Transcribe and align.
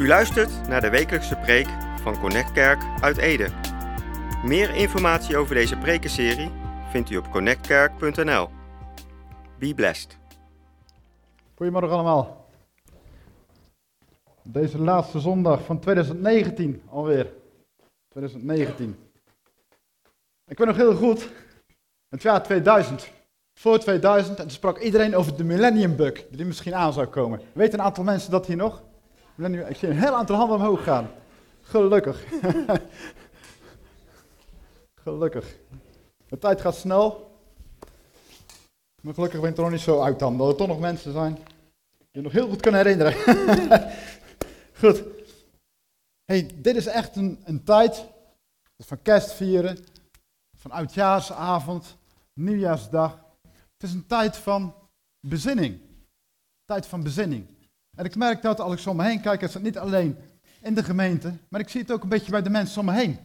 U 0.00 0.06
luistert 0.06 0.68
naar 0.68 0.80
de 0.80 0.90
wekelijkse 0.90 1.36
preek 1.36 1.66
van 2.02 2.20
Connect 2.20 2.52
Kerk 2.52 2.82
uit 3.00 3.16
Ede. 3.16 3.48
Meer 4.44 4.74
informatie 4.74 5.36
over 5.36 5.54
deze 5.54 5.76
prekenserie 5.76 6.50
vindt 6.90 7.10
u 7.10 7.16
op 7.16 7.30
connectkerk.nl. 7.30 8.48
Be 9.58 9.74
blessed. 9.74 10.18
Goedemorgen 11.54 11.90
allemaal. 11.90 12.46
Deze 14.42 14.78
laatste 14.78 15.20
zondag 15.20 15.64
van 15.64 15.80
2019 15.80 16.82
alweer. 16.88 17.32
2019. 18.08 18.96
Ik 20.46 20.58
weet 20.58 20.66
nog 20.66 20.76
heel 20.76 20.94
goed, 20.94 21.30
het 22.08 22.22
jaar 22.22 22.42
2000. 22.42 23.10
Voor 23.54 23.78
2000, 23.78 24.36
en 24.38 24.42
toen 24.42 24.50
sprak 24.50 24.78
iedereen 24.78 25.16
over 25.16 25.36
de 25.36 25.44
Millennium 25.44 25.96
Bug, 25.96 26.26
die 26.30 26.46
misschien 26.46 26.74
aan 26.74 26.92
zou 26.92 27.06
komen. 27.06 27.40
Weet 27.52 27.72
een 27.72 27.82
aantal 27.82 28.04
mensen 28.04 28.30
dat 28.30 28.46
hier 28.46 28.56
nog? 28.56 28.88
Millennium, 29.40 29.68
ik 29.68 29.76
zie 29.76 29.88
een 29.88 29.98
heel 29.98 30.14
aantal 30.14 30.36
handen 30.36 30.56
omhoog 30.56 30.84
gaan. 30.84 31.10
Gelukkig. 31.60 32.24
Gelukkig. 35.02 35.56
De 36.28 36.38
tijd 36.38 36.60
gaat 36.60 36.74
snel. 36.74 37.38
Maar 39.02 39.14
gelukkig 39.14 39.40
ben 39.40 39.50
ik 39.50 39.56
er 39.56 39.62
nog 39.62 39.72
niet 39.72 39.80
zo 39.80 40.02
uit 40.02 40.18
dan, 40.18 40.36
dat 40.36 40.48
er 40.48 40.56
toch 40.56 40.68
nog 40.68 40.80
mensen 40.80 41.12
zijn 41.12 41.38
die 42.10 42.22
nog 42.22 42.32
heel 42.32 42.48
goed 42.48 42.60
kunnen 42.60 42.80
herinneren. 42.80 43.14
goed. 44.80 45.02
hey, 46.24 46.50
dit 46.54 46.76
is 46.76 46.86
echt 46.86 47.16
een, 47.16 47.40
een 47.44 47.64
tijd 47.64 48.04
van 48.78 49.02
kerstvieren, 49.02 49.78
van 50.56 50.70
oudjaarsavond, 50.70 51.96
nieuwjaarsdag. 52.32 53.24
Het 53.72 53.82
is 53.82 53.92
een 53.92 54.06
tijd 54.06 54.36
van 54.36 54.74
bezinning. 55.26 55.80
Tijd 56.64 56.86
van 56.86 57.02
bezinning. 57.02 57.58
En 58.00 58.06
ik 58.06 58.16
merk 58.16 58.42
dat 58.42 58.60
als 58.60 58.80
ik 58.80 58.88
om 58.88 58.96
me 58.96 59.04
heen 59.04 59.20
kijk, 59.20 59.42
is 59.42 59.54
het 59.54 59.62
niet 59.62 59.78
alleen 59.78 60.18
in 60.60 60.74
de 60.74 60.82
gemeente, 60.82 61.32
maar 61.48 61.60
ik 61.60 61.68
zie 61.68 61.80
het 61.80 61.92
ook 61.92 62.02
een 62.02 62.08
beetje 62.08 62.30
bij 62.30 62.42
de 62.42 62.50
mensen 62.50 62.80
om 62.80 62.86
me 62.86 62.92
heen. 62.92 63.18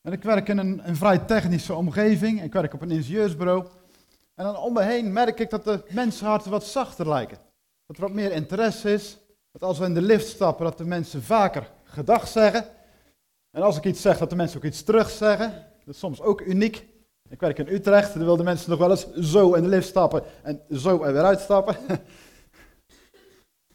En 0.00 0.12
ik 0.12 0.22
werk 0.22 0.48
in 0.48 0.58
een, 0.58 0.88
een 0.88 0.96
vrij 0.96 1.18
technische 1.18 1.74
omgeving, 1.74 2.42
ik 2.42 2.52
werk 2.52 2.74
op 2.74 2.80
een 2.80 2.90
ingenieursbureau. 2.90 3.66
En 4.34 4.44
dan 4.44 4.56
om 4.56 4.72
me 4.72 4.82
heen 4.82 5.12
merk 5.12 5.40
ik 5.40 5.50
dat 5.50 5.64
de 5.64 5.84
mensenharten 5.88 6.50
wat 6.50 6.64
zachter 6.64 7.08
lijken. 7.08 7.38
Dat 7.86 7.96
er 7.96 8.02
wat 8.02 8.12
meer 8.12 8.32
interesse 8.32 8.92
is. 8.92 9.18
Dat 9.52 9.62
als 9.62 9.78
we 9.78 9.84
in 9.84 9.94
de 9.94 10.02
lift 10.02 10.28
stappen, 10.28 10.64
dat 10.64 10.78
de 10.78 10.84
mensen 10.84 11.22
vaker 11.22 11.70
gedag 11.84 12.28
zeggen. 12.28 12.64
En 13.50 13.62
als 13.62 13.76
ik 13.76 13.84
iets 13.84 14.00
zeg, 14.00 14.18
dat 14.18 14.30
de 14.30 14.36
mensen 14.36 14.56
ook 14.56 14.64
iets 14.64 14.82
terug 14.82 15.10
zeggen. 15.10 15.50
Dat 15.84 15.94
is 15.94 16.00
soms 16.00 16.20
ook 16.20 16.40
uniek. 16.40 16.86
Ik 17.28 17.40
werk 17.40 17.58
in 17.58 17.68
Utrecht, 17.68 18.14
daar 18.14 18.24
wilden 18.24 18.44
mensen 18.44 18.70
nog 18.70 18.78
wel 18.78 18.90
eens 18.90 19.12
zo 19.12 19.54
in 19.54 19.62
de 19.62 19.68
lift 19.68 19.88
stappen 19.88 20.22
en 20.42 20.60
zo 20.70 21.02
er 21.02 21.12
weer 21.12 21.24
uitstappen. 21.24 21.76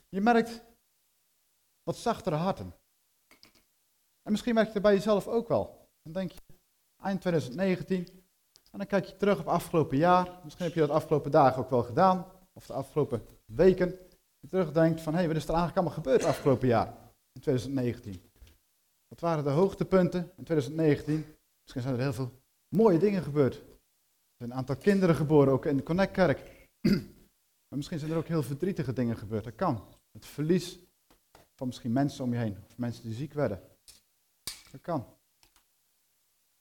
Je 0.09 0.21
merkt 0.21 0.61
wat 1.83 1.97
zachtere 1.97 2.35
harten. 2.35 2.73
En 4.21 4.31
misschien 4.31 4.53
merk 4.53 4.67
je 4.67 4.73
het 4.73 4.81
bij 4.81 4.93
jezelf 4.93 5.27
ook 5.27 5.47
wel. 5.47 5.89
Dan 6.01 6.13
denk 6.13 6.31
je, 6.31 6.39
eind 7.03 7.21
2019, 7.21 8.07
en 8.71 8.77
dan 8.77 8.87
kijk 8.87 9.05
je 9.05 9.15
terug 9.15 9.39
op 9.39 9.47
afgelopen 9.47 9.97
jaar. 9.97 10.39
Misschien 10.43 10.65
heb 10.65 10.73
je 10.73 10.79
dat 10.79 10.89
afgelopen 10.89 11.31
dagen 11.31 11.61
ook 11.61 11.69
wel 11.69 11.83
gedaan, 11.83 12.25
of 12.53 12.65
de 12.65 12.73
afgelopen 12.73 13.25
weken. 13.45 13.99
Je 14.39 14.47
terugdenkt 14.47 15.01
van, 15.01 15.13
hé, 15.13 15.19
hey, 15.19 15.27
wat 15.27 15.37
is 15.37 15.43
er 15.43 15.53
eigenlijk 15.53 15.77
allemaal 15.77 16.03
gebeurd 16.03 16.23
afgelopen 16.23 16.67
jaar, 16.67 16.87
in 17.31 17.41
2019? 17.41 18.21
Wat 19.07 19.19
waren 19.19 19.43
de 19.43 19.49
hoogtepunten 19.49 20.31
in 20.37 20.43
2019? 20.43 21.25
Misschien 21.61 21.81
zijn 21.81 21.93
er 21.93 22.01
heel 22.01 22.13
veel 22.13 22.31
mooie 22.75 22.99
dingen 22.99 23.23
gebeurd. 23.23 23.55
Er 23.55 24.37
zijn 24.37 24.51
een 24.51 24.57
aantal 24.57 24.75
kinderen 24.75 25.15
geboren, 25.15 25.53
ook 25.53 25.65
in 25.65 25.77
de 25.77 25.83
Connectkerk. 25.83 26.67
Maar 27.69 27.77
misschien 27.77 27.99
zijn 27.99 28.11
er 28.11 28.17
ook 28.17 28.27
heel 28.27 28.43
verdrietige 28.43 28.93
dingen 28.93 29.17
gebeurd. 29.17 29.43
Dat 29.43 29.55
kan. 29.55 29.87
Het 30.11 30.25
verlies 30.25 30.79
van 31.55 31.67
misschien 31.67 31.93
mensen 31.93 32.23
om 32.23 32.33
je 32.33 32.39
heen. 32.39 32.57
Of 32.65 32.77
mensen 32.77 33.03
die 33.03 33.13
ziek 33.13 33.33
werden. 33.33 33.61
Dat 34.71 34.81
kan. 34.81 35.05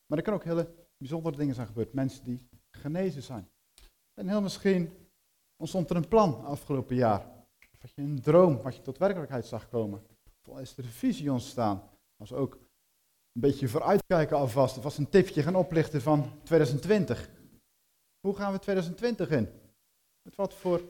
Maar 0.07 0.19
er 0.19 0.25
kan 0.25 0.35
ook 0.35 0.45
hele 0.45 0.75
bijzondere 0.97 1.37
dingen 1.37 1.55
zijn 1.55 1.67
gebeurd. 1.67 1.93
Mensen 1.93 2.25
die 2.25 2.49
genezen 2.71 3.23
zijn. 3.23 3.49
En 4.15 4.29
heel 4.29 4.43
misschien 4.43 5.09
ontstond 5.57 5.91
er 5.91 5.97
een 5.97 6.09
plan 6.09 6.45
afgelopen 6.45 6.97
jaar. 6.97 7.27
Of 7.73 7.81
had 7.81 7.91
je 7.95 8.03
een 8.03 8.21
droom 8.21 8.63
wat 8.63 8.77
je 8.77 8.83
tot 8.83 8.99
werkelijkheid 8.99 9.47
zag 9.47 9.69
komen. 9.69 10.07
Of 10.49 10.59
is 10.59 10.77
er 10.77 10.85
een 10.85 10.91
visie 10.91 11.33
ontstaan. 11.33 11.91
Als 12.17 12.33
ook 12.33 12.53
een 13.33 13.41
beetje 13.41 13.69
vooruitkijken 13.69 14.37
alvast. 14.37 14.77
Of 14.77 14.83
was 14.83 14.99
een 14.99 15.09
tipje 15.09 15.43
gaan 15.43 15.57
oplichten 15.57 16.03
van 16.03 16.43
2020. 16.43 17.31
Hoe 18.21 18.37
gaan 18.37 18.53
we 18.53 18.59
2020 18.59 19.31
in? 19.31 19.49
Met 20.23 20.37
wat 20.37 20.55
voor 20.55 20.83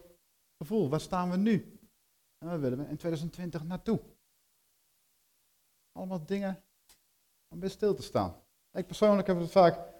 gevoel? 0.56 0.88
Waar 0.88 1.00
staan 1.00 1.30
we 1.30 1.36
nu? 1.36 1.77
En 2.38 2.46
waar 2.46 2.60
willen 2.60 2.78
we 2.78 2.84
in 2.84 2.96
2020 2.96 3.64
naartoe? 3.64 4.00
Allemaal 5.92 6.26
dingen 6.26 6.62
om 7.54 7.60
bij 7.60 7.68
stil 7.68 7.94
te 7.94 8.02
staan. 8.02 8.42
Ik 8.72 8.86
persoonlijk 8.86 9.26
heb 9.26 9.38
het 9.38 9.50
vaak. 9.50 9.96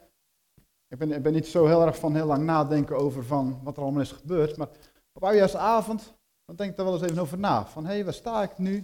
Ik 0.87 0.99
ben, 0.99 1.12
ik 1.12 1.22
ben 1.22 1.32
niet 1.32 1.47
zo 1.47 1.66
heel 1.66 1.87
erg 1.87 1.99
van 1.99 2.15
heel 2.15 2.26
lang 2.26 2.44
nadenken 2.44 2.97
over 2.97 3.25
van 3.25 3.62
wat 3.62 3.76
er 3.76 3.82
allemaal 3.82 4.00
is 4.00 4.12
gebeurd. 4.12 4.56
Maar 4.56 4.69
op 5.12 5.25
oudjaarsavond, 5.25 6.15
dan 6.44 6.56
denk 6.56 6.71
ik 6.71 6.76
daar 6.76 6.87
wel 6.87 6.94
eens 6.94 7.04
even 7.10 7.22
over 7.22 7.38
na. 7.38 7.66
Van 7.66 7.84
hé, 7.84 7.93
hey, 7.93 8.04
waar 8.04 8.15
sta 8.15 8.43
ik 8.43 8.59
nu 8.59 8.76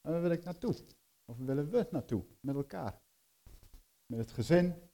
en 0.00 0.12
waar 0.12 0.22
wil 0.22 0.30
ik 0.30 0.44
naartoe? 0.44 0.74
Of 1.24 1.36
willen 1.38 1.70
we 1.70 1.88
naartoe? 1.90 2.24
Met 2.40 2.54
elkaar. 2.54 3.00
Met 4.06 4.18
het 4.18 4.30
gezin, 4.30 4.90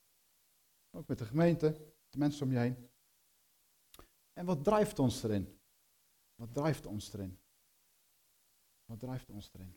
ook 0.97 1.07
met 1.07 1.19
de 1.19 1.25
gemeente, 1.25 1.73
de 2.09 2.19
mensen 2.19 2.47
om 2.47 2.53
je 2.53 2.59
heen. 2.59 2.89
En 4.33 4.47
wat 4.47 4.65
drijft 4.65 4.99
ons 4.99 5.23
erin? 5.23 5.59
Wat 6.35 6.55
drijft 6.55 6.87
ons 6.87 7.13
erin? 7.13 7.39
Wat 8.89 8.99
drijft 8.99 9.31
ons 9.31 9.51
erin? 9.53 9.77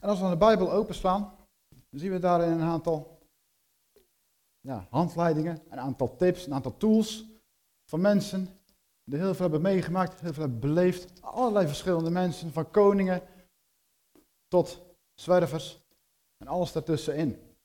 En 0.00 0.08
als 0.08 0.20
we 0.20 0.28
de 0.28 0.36
Bijbel 0.36 0.72
openslaan, 0.72 1.36
dan 1.68 2.00
zien 2.00 2.12
we 2.12 2.18
daarin 2.18 2.50
een 2.50 2.60
aantal 2.60 3.18
ja, 4.60 4.86
handleidingen, 4.90 5.62
een 5.70 5.80
aantal 5.80 6.16
tips, 6.16 6.46
een 6.46 6.54
aantal 6.54 6.76
tools 6.76 7.24
van 7.84 8.00
mensen 8.00 8.60
die 9.04 9.18
heel 9.18 9.34
veel 9.34 9.40
hebben 9.50 9.62
meegemaakt, 9.62 10.20
heel 10.20 10.32
veel 10.32 10.42
hebben 10.42 10.60
beleefd. 10.60 11.22
Allerlei 11.22 11.66
verschillende 11.66 12.10
mensen, 12.10 12.52
van 12.52 12.70
koningen 12.70 13.22
tot 14.46 14.80
zwervers 15.14 15.80
en 16.36 16.46
alles 16.46 16.72
daartussenin. 16.72 17.56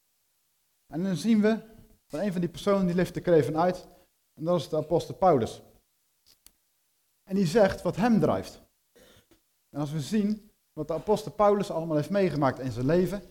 En 0.93 1.03
dan 1.03 1.15
zien 1.15 1.41
we 1.41 1.59
van 2.05 2.19
een 2.19 2.31
van 2.31 2.41
die 2.41 2.49
personen 2.49 2.85
die 2.85 2.95
lift 2.95 3.15
ik 3.15 3.27
er 3.27 3.33
even 3.33 3.59
uit, 3.59 3.87
en 4.33 4.43
dat 4.43 4.59
is 4.59 4.69
de 4.69 4.77
apostel 4.77 5.15
Paulus. 5.15 5.61
En 7.23 7.35
die 7.35 7.47
zegt 7.47 7.81
wat 7.81 7.95
hem 7.95 8.19
drijft. 8.19 8.62
En 9.73 9.79
als 9.79 9.91
we 9.91 9.99
zien 9.99 10.51
wat 10.73 10.87
de 10.87 10.93
apostel 10.93 11.31
Paulus 11.31 11.71
allemaal 11.71 11.95
heeft 11.95 12.09
meegemaakt 12.09 12.59
in 12.59 12.71
zijn 12.71 12.85
leven. 12.85 13.21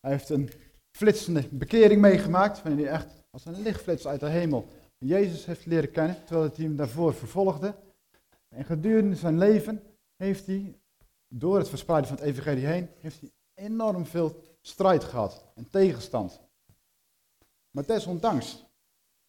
Hij 0.00 0.10
heeft 0.10 0.28
een 0.28 0.50
flitsende 0.90 1.48
bekering 1.50 2.00
meegemaakt, 2.00 2.62
waarin 2.62 2.84
hij 2.84 2.92
echt 2.92 3.24
als 3.30 3.44
een 3.44 3.62
lichtflits 3.62 4.06
uit 4.06 4.20
de 4.20 4.28
hemel 4.28 4.68
Jezus 4.98 5.44
heeft 5.44 5.66
leren 5.66 5.90
kennen, 5.90 6.24
terwijl 6.24 6.50
hij 6.54 6.64
hem 6.64 6.76
daarvoor 6.76 7.14
vervolgde. 7.14 7.74
En 8.48 8.64
gedurende 8.64 9.16
zijn 9.16 9.38
leven 9.38 9.82
heeft 10.16 10.46
hij, 10.46 10.74
door 11.28 11.58
het 11.58 11.68
verspreiden 11.68 12.08
van 12.08 12.18
het 12.18 12.26
evangelie 12.26 12.66
heen, 12.66 12.88
heeft 12.98 13.20
hij 13.20 13.30
enorm 13.54 14.06
veel 14.06 14.42
strijd 14.60 15.04
gehad 15.04 15.44
en 15.54 15.70
tegenstand. 15.70 16.40
Maar 17.70 17.86
desondanks, 17.86 18.64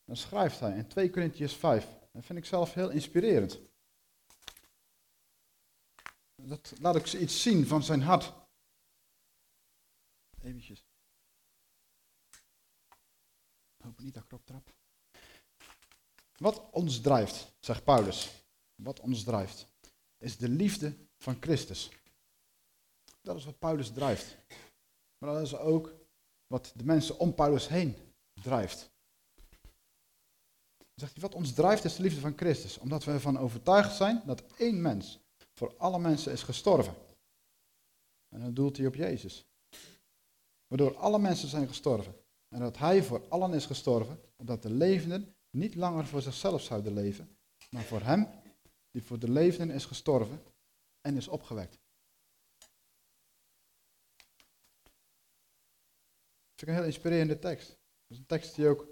dan 0.06 0.16
schrijft 0.16 0.60
hij 0.60 0.78
in 0.78 0.88
2 0.88 1.10
Corinthians 1.10 1.56
5, 1.56 1.88
dat 2.12 2.26
vind 2.26 2.40
ik 2.40 2.46
zelf 2.46 2.74
heel 2.74 2.90
inspirerend. 2.90 3.60
Dat, 6.44 6.74
laat 6.80 6.96
ik 6.96 7.14
iets 7.14 7.42
zien 7.42 7.68
van 7.68 7.84
zijn 7.84 8.02
hart. 8.02 8.34
Eventjes. 10.42 10.86
Ik 13.78 13.86
hoop 13.86 14.00
niet 14.00 14.14
dat 14.14 14.24
ik 14.24 14.32
erop 14.32 14.46
trap. 14.46 14.74
Wat 16.38 16.70
ons 16.72 17.02
drijft, 17.02 17.54
zegt 17.60 17.84
Paulus, 17.84 18.46
wat 18.76 19.00
ons 19.00 19.24
drijft, 19.24 19.68
is 20.18 20.38
de 20.38 20.50
liefde 20.50 20.96
van 21.18 21.38
Christus. 21.40 21.90
Dat 23.22 23.36
is 23.36 23.46
wat 23.46 23.60
Paulus 23.60 23.92
drijft. 23.92 24.38
Maar 25.18 25.34
dat 25.34 25.42
is 25.42 25.56
ook 25.56 25.94
wat 26.48 26.72
de 26.76 26.84
mensen 26.84 27.20
om 27.20 27.36
Paulus 27.36 27.68
heen 27.68 28.14
drijft. 28.34 28.92
Zegt 30.96 31.14
hij, 31.14 31.22
wat 31.22 31.36
ons 31.36 31.54
drijft 31.54 31.84
is 31.84 31.96
de 31.96 32.02
liefde 32.02 32.20
van 32.20 32.38
Christus. 32.38 32.78
Omdat 32.78 33.04
we 33.04 33.12
ervan 33.12 33.38
overtuigd 33.38 33.96
zijn 33.96 34.22
dat 34.26 34.44
één 34.58 34.82
mens 34.82 35.21
voor 35.62 35.78
alle 35.78 36.00
mensen 36.00 36.32
is 36.32 36.44
gestorven. 36.44 36.96
En 38.30 38.40
dan 38.40 38.54
doelt 38.54 38.78
hij 38.78 38.86
op 38.86 38.96
Jezus. 38.96 39.46
Waardoor 40.68 40.96
alle 40.98 41.20
mensen 41.20 41.48
zijn 41.48 41.68
gestorven. 41.68 42.16
En 42.48 42.60
dat 42.60 42.78
hij 42.78 43.04
voor 43.04 43.28
allen 43.30 43.54
is 43.54 43.66
gestorven, 43.66 44.22
opdat 44.36 44.62
de 44.62 44.70
levenden 44.70 45.36
niet 45.50 45.76
langer 45.76 46.06
voor 46.06 46.22
zichzelf 46.22 46.62
zouden 46.62 46.94
leven, 46.94 47.38
maar 47.70 47.84
voor 47.84 48.02
hem 48.02 48.28
die 48.92 49.04
voor 49.04 49.20
de 49.20 49.32
levenden 49.32 49.76
is 49.76 49.86
gestorven 49.86 50.44
en 51.02 51.16
is 51.16 51.28
opgewekt. 51.28 51.80
Dat 56.50 56.56
is 56.56 56.68
een 56.68 56.74
heel 56.74 56.84
inspirerende 56.84 57.40
tekst. 57.40 57.68
Dat 57.68 57.78
is 58.08 58.18
een 58.18 58.26
tekst 58.26 58.56
die 58.56 58.68
ook 58.68 58.88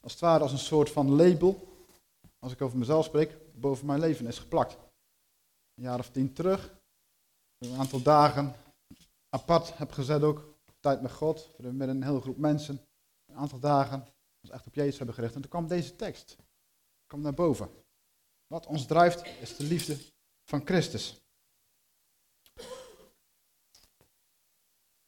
als 0.00 0.12
het 0.12 0.20
ware 0.20 0.42
als 0.42 0.52
een 0.52 0.58
soort 0.58 0.90
van 0.90 1.10
label, 1.10 1.68
als 2.38 2.52
ik 2.52 2.62
over 2.62 2.78
mezelf 2.78 3.04
spreek, 3.04 3.36
boven 3.54 3.86
mijn 3.86 4.00
leven 4.00 4.26
is 4.26 4.38
geplakt. 4.38 4.72
Een 5.74 5.84
jaar 5.84 5.98
of 5.98 6.10
tien 6.10 6.32
terug, 6.32 6.74
een 7.58 7.78
aantal 7.78 8.02
dagen 8.02 8.54
apart 9.28 9.76
heb 9.76 9.92
gezet 9.92 10.22
ook, 10.22 10.56
tijd 10.80 11.02
met 11.02 11.12
God, 11.12 11.58
met 11.58 11.88
een 11.88 12.02
hele 12.02 12.20
groep 12.20 12.36
mensen, 12.36 12.86
een 13.26 13.36
aantal 13.36 13.58
dagen, 13.58 14.00
ons 14.42 14.52
echt 14.52 14.66
op 14.66 14.74
Jezus 14.74 14.96
hebben 14.96 15.14
gericht. 15.14 15.34
En 15.34 15.40
toen 15.40 15.50
kwam 15.50 15.66
deze 15.66 15.96
tekst, 15.96 16.36
kwam 17.06 17.20
naar 17.20 17.34
boven. 17.34 17.70
Wat 18.46 18.66
ons 18.66 18.86
drijft 18.86 19.26
is 19.40 19.56
de 19.56 19.64
liefde 19.64 19.98
van 20.44 20.66
Christus. 20.66 21.20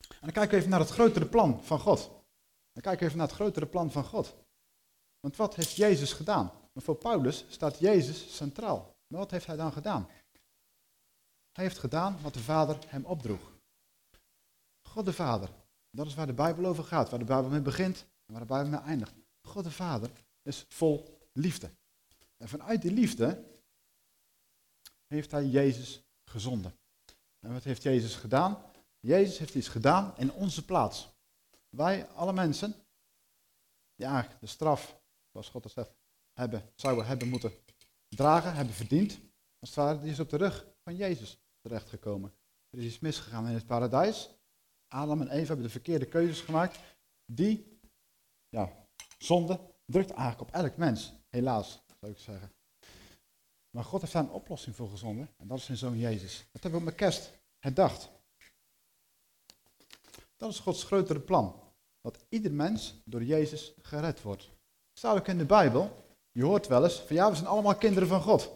En 0.09 0.27
dan 0.27 0.33
kijken 0.33 0.51
we 0.51 0.57
even 0.57 0.71
naar 0.71 0.81
het 0.81 0.91
grotere 0.91 1.27
plan 1.27 1.65
van 1.65 1.79
God. 1.79 2.01
Dan 2.73 2.83
kijken 2.83 2.99
we 2.99 3.05
even 3.05 3.19
naar 3.19 3.27
het 3.27 3.37
grotere 3.37 3.67
plan 3.67 3.91
van 3.91 4.05
God. 4.05 4.35
Want 5.21 5.37
wat 5.37 5.55
heeft 5.55 5.77
Jezus 5.77 6.13
gedaan? 6.13 6.60
Maar 6.73 6.83
voor 6.83 6.97
Paulus 6.97 7.45
staat 7.49 7.79
Jezus 7.79 8.37
centraal. 8.37 8.97
Maar 9.07 9.21
wat 9.21 9.31
heeft 9.31 9.47
hij 9.47 9.57
dan 9.57 9.73
gedaan? 9.73 10.09
Hij 11.53 11.65
heeft 11.65 11.79
gedaan 11.79 12.23
wat 12.23 12.35
de 12.35 12.41
Vader 12.41 12.79
hem 12.87 13.05
opdroeg. 13.05 13.53
God 14.89 15.05
de 15.05 15.13
Vader, 15.13 15.51
dat 15.91 16.07
is 16.07 16.15
waar 16.15 16.27
de 16.27 16.33
Bijbel 16.33 16.65
over 16.65 16.85
gaat, 16.85 17.11
waar 17.11 17.19
de 17.19 17.25
Bijbel 17.25 17.51
mee 17.51 17.61
begint 17.61 18.01
en 18.01 18.33
waar 18.33 18.41
de 18.41 18.47
Bijbel 18.47 18.71
mee 18.71 18.81
eindigt. 18.81 19.13
God 19.43 19.65
de 19.65 19.71
Vader 19.71 20.11
is 20.43 20.65
vol 20.69 21.19
liefde. 21.33 21.71
En 22.37 22.49
vanuit 22.49 22.83
die 22.83 22.93
liefde 22.93 23.45
heeft 25.07 25.31
hij 25.31 25.47
Jezus 25.47 26.03
gezonden. 26.25 26.75
En 27.41 27.53
wat 27.53 27.65
heeft 27.65 27.83
Jezus 27.83 28.15
gedaan? 28.15 28.63
Jezus 29.01 29.39
heeft 29.39 29.55
iets 29.55 29.69
gedaan 29.69 30.17
in 30.17 30.33
onze 30.33 30.65
plaats. 30.65 31.09
Wij, 31.69 32.09
alle 32.09 32.33
mensen, 32.33 32.75
ja, 33.95 34.29
de 34.41 34.47
straf, 34.47 35.01
zoals 35.33 35.49
God 35.49 35.65
het 35.65 35.73
zegt, 35.73 35.93
hebben, 36.41 36.73
zouden 36.75 37.07
hebben 37.07 37.29
moeten 37.29 37.53
dragen, 38.09 38.55
hebben 38.55 38.75
verdiend. 38.75 39.19
Als 39.59 39.71
het 39.71 39.75
ware, 39.75 40.01
die 40.01 40.11
is 40.11 40.21
op 40.21 40.31
de 40.31 40.37
rug 40.37 40.67
van 40.83 40.97
Jezus 40.97 41.39
terechtgekomen. 41.61 42.35
Er 42.71 42.79
is 42.79 42.85
iets 42.85 42.99
misgegaan 42.99 43.47
in 43.47 43.55
het 43.55 43.67
paradijs. 43.67 44.31
Adam 44.89 45.21
en 45.21 45.31
Eva 45.31 45.47
hebben 45.47 45.65
de 45.65 45.71
verkeerde 45.71 46.07
keuzes 46.07 46.41
gemaakt. 46.41 46.79
Die, 47.33 47.79
ja, 48.49 48.87
zonde 49.19 49.61
drukt 49.85 50.11
eigenlijk 50.11 50.41
op 50.41 50.55
elk 50.55 50.77
mens, 50.77 51.13
helaas, 51.29 51.83
zou 52.01 52.13
ik 52.13 52.19
zeggen. 52.19 52.53
Maar 53.71 53.85
God 53.85 54.01
heeft 54.01 54.13
daar 54.13 54.23
een 54.23 54.31
oplossing 54.31 54.77
voor 54.77 54.89
gezonden. 54.91 55.29
En 55.37 55.47
dat 55.47 55.59
is 55.59 55.65
zijn 55.65 55.79
zoon 55.79 55.99
Jezus. 55.99 56.39
Dat 56.53 56.63
hebben 56.63 56.71
we 56.71 56.77
op 56.77 56.85
mijn 56.85 56.97
kerst 56.97 57.33
herdacht. 57.59 58.11
Dat 60.37 60.51
is 60.51 60.59
Gods 60.59 60.85
grotere 60.85 61.21
plan. 61.21 61.61
Dat 62.01 62.25
ieder 62.29 62.53
mens 62.53 62.95
door 63.05 63.25
Jezus 63.25 63.75
gered 63.83 64.23
wordt. 64.23 64.51
Staat 64.93 65.17
ook 65.17 65.29
in 65.29 65.39
de 65.39 65.47
Bijbel. 65.47 66.10
Je 66.33 66.45
hoort 66.45 66.67
wel 66.67 66.85
eens 66.85 67.01
van 67.01 67.17
ja, 67.17 67.31
we 67.31 67.37
zijn 67.37 67.49
allemaal 67.49 67.77
kinderen 67.77 68.09
van 68.09 68.23
God. 68.23 68.51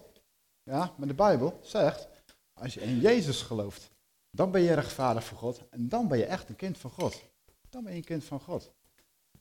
Ja, 0.63 0.95
maar 0.97 1.09
de 1.09 1.15
Bijbel 1.15 1.59
zegt, 1.63 2.09
als 2.53 2.75
je 2.75 2.81
in 2.81 3.01
Jezus 3.01 3.43
gelooft, 3.43 3.91
dan 4.31 4.51
ben 4.51 4.61
je 4.61 4.75
rechtvaardig 4.75 5.25
voor 5.25 5.39
God. 5.39 5.69
En 5.69 5.89
dan 5.89 6.09
ben 6.09 6.19
je 6.19 6.25
echt 6.25 6.49
een 6.49 6.57
kind 6.57 6.79
van 6.79 6.91
God. 6.91 7.23
Dan 7.69 7.83
ben 7.85 7.93
je 7.93 7.99
een 7.99 8.05
kind 8.05 8.25
van 8.25 8.41
God. 8.41 8.73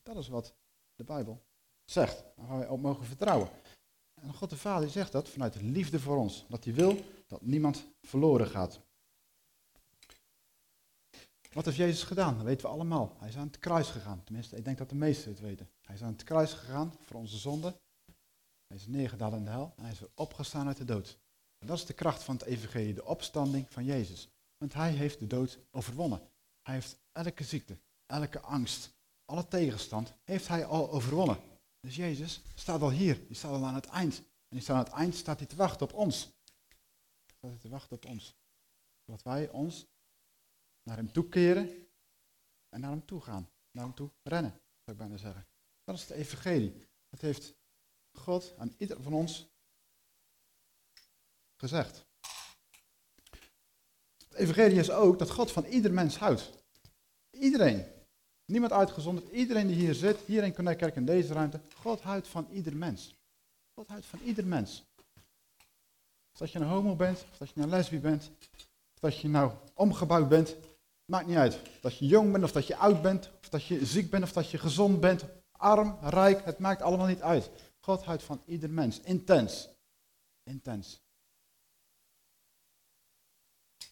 Dat 0.04 0.18
is 0.18 0.28
wat 0.28 0.54
de 0.96 1.04
Bijbel 1.04 1.42
zegt. 1.86 2.24
Gaan 2.48 2.58
wij 2.58 2.68
op 2.68 2.82
mogen 2.82 3.06
vertrouwen. 3.06 3.50
En 4.22 4.34
God 4.34 4.50
de 4.50 4.58
Vader 4.58 4.90
zegt 4.90 5.12
dat 5.12 5.30
vanuit 5.30 5.54
de 5.54 5.64
liefde 5.64 6.00
voor 6.00 6.18
ons. 6.18 6.46
Dat 6.50 6.64
hij 6.64 6.74
wil 6.74 6.98
dat 7.28 7.42
niemand 7.42 7.86
verloren 8.02 8.48
gaat. 8.48 8.80
Wat 11.54 11.66
heeft 11.66 11.78
Jezus 11.78 12.04
gedaan? 12.04 12.36
Dat 12.36 12.46
weten 12.46 12.66
we 12.66 12.74
allemaal. 12.74 13.16
Hij 13.18 13.30
is 13.30 13.38
aan 13.38 13.48
het 13.48 13.60
kruis 13.60 13.90
gegaan. 13.90 14.24
Tenminste, 14.24 14.56
ik 14.56 14.66
denk 14.66 14.78
dat 14.78 14.90
de 14.90 14.96
meesten 14.96 15.32
het 15.32 15.40
weten. 15.40 15.70
Hij 15.82 15.96
is 15.96 16.02
aan 16.02 16.12
het 16.12 16.24
kruis 16.24 16.54
gegaan 16.54 16.94
voor 17.02 17.20
onze 17.20 17.38
zonde. 17.38 17.76
Hij 18.74 18.82
is 18.82 18.88
neergedaald 18.88 19.34
in 19.34 19.44
de 19.44 19.50
hel 19.50 19.74
hij 19.82 19.92
is 19.92 20.00
weer 20.00 20.10
opgestaan 20.16 20.68
uit 20.68 20.78
de 20.78 20.86
dood. 20.86 21.18
Dat 21.58 21.78
is 21.78 21.86
de 21.86 21.94
kracht 21.94 22.24
van 22.24 22.36
het 22.36 22.44
evangelie, 22.44 22.94
de 22.94 23.06
opstanding 23.06 23.72
van 23.72 23.86
Jezus. 23.86 24.30
Want 24.58 24.74
hij 24.74 24.92
heeft 24.92 25.20
de 25.20 25.28
dood 25.28 25.60
overwonnen. 25.72 26.22
Hij 26.62 26.74
heeft 26.74 26.98
elke 27.12 27.44
ziekte, 27.44 27.80
elke 28.06 28.40
angst, 28.40 28.94
alle 29.26 29.48
tegenstand, 29.48 30.14
heeft 30.24 30.48
hij 30.48 30.66
al 30.66 30.92
overwonnen. 30.92 31.40
Dus 31.80 31.96
Jezus 31.96 32.42
staat 32.56 32.82
al 32.82 32.92
hier, 32.92 33.28
die 33.28 33.36
staat 33.36 33.52
al 33.52 33.66
aan 33.66 33.76
het 33.76 33.86
eind. 33.86 34.18
En 34.18 34.26
die 34.58 34.62
staat 34.62 34.76
aan 34.76 34.84
het 34.84 34.94
eind, 34.94 35.16
staat 35.16 35.38
hij 35.38 35.48
te 35.48 35.56
wachten 35.56 35.88
op 35.88 35.94
ons. 35.94 36.20
Staat 37.26 37.50
hij 37.50 37.60
te 37.60 37.70
wachten 37.70 37.96
op 37.96 38.06
ons. 38.06 38.36
Zodat 39.06 39.24
wij 39.24 39.50
ons 39.50 39.86
naar 40.84 40.98
hem 40.98 41.12
toe 41.12 41.30
keren 41.30 41.88
en 42.70 42.80
naar 42.80 42.92
hem 42.92 43.06
toe 43.06 43.22
gaan. 43.22 43.50
Naar 43.72 43.84
hem 43.84 43.94
toe 43.94 44.12
rennen, 44.24 44.52
zou 44.52 44.92
ik 44.92 44.98
bijna 44.98 45.18
zeggen. 45.18 45.48
Dat 45.84 45.96
is 45.96 46.02
het 46.02 46.12
evangelie. 46.12 46.88
Dat 47.10 47.22
heeft 47.22 47.62
God 48.14 48.54
aan 48.58 48.74
ieder 48.78 49.02
van 49.02 49.14
ons 49.14 49.48
gezegd. 51.56 52.06
Het 54.28 54.34
evangelie 54.34 54.80
is 54.80 54.92
ook 54.92 55.20
dat 55.20 55.30
God 55.30 55.52
van 55.52 55.66
ieder 55.66 55.94
mens 55.94 56.18
houdt. 56.18 56.50
Iedereen. 57.30 57.86
Niemand 58.46 58.72
uitgezonderd. 58.72 59.32
Iedereen 59.32 59.68
die 59.68 59.76
hier 59.76 59.94
zit, 59.94 60.18
hier 60.26 60.44
in 60.44 60.56
Connect 60.56 60.96
in 60.96 61.06
deze 61.06 61.34
ruimte. 61.34 61.60
God 61.76 62.02
houdt 62.02 62.28
van 62.28 62.48
ieder 62.52 62.76
mens. 62.76 63.16
God 63.74 63.88
houdt 63.88 64.06
van 64.06 64.20
ieder 64.20 64.46
mens. 64.46 64.84
Of 66.32 66.40
dat 66.40 66.52
je 66.52 66.60
een 66.60 66.68
homo 66.68 66.96
bent, 66.96 67.26
of 67.32 67.38
dat 67.38 67.50
je 67.50 67.62
een 67.62 67.70
lesbi 67.70 68.00
bent, 68.00 68.32
of 68.94 69.00
dat 69.00 69.18
je 69.18 69.28
nou 69.28 69.52
omgebouwd 69.74 70.30
bent, 70.30 70.56
maakt 71.06 71.28
niet 71.28 71.38
uit. 71.38 71.60
Dat 71.82 71.98
je 71.98 72.06
jong 72.06 72.32
bent, 72.32 72.44
of 72.44 72.52
dat 72.52 72.68
je 72.68 72.76
oud 72.76 73.02
bent, 73.02 73.32
of 73.42 73.50
dat 73.50 73.66
je 73.66 73.86
ziek 73.86 74.10
bent, 74.10 74.24
of 74.24 74.34
dat 74.34 74.50
je 74.50 74.58
gezond 74.58 75.00
bent, 75.00 75.26
arm, 75.52 75.98
rijk, 76.02 76.46
het 76.46 76.60
maakt 76.60 76.82
allemaal 76.82 77.08
niet 77.08 77.22
uit. 77.22 77.50
God 77.86 78.04
houdt 78.04 78.24
van 78.24 78.42
ieder 78.46 78.70
mens, 78.70 79.00
intens. 79.00 79.70
Intens. 80.44 81.02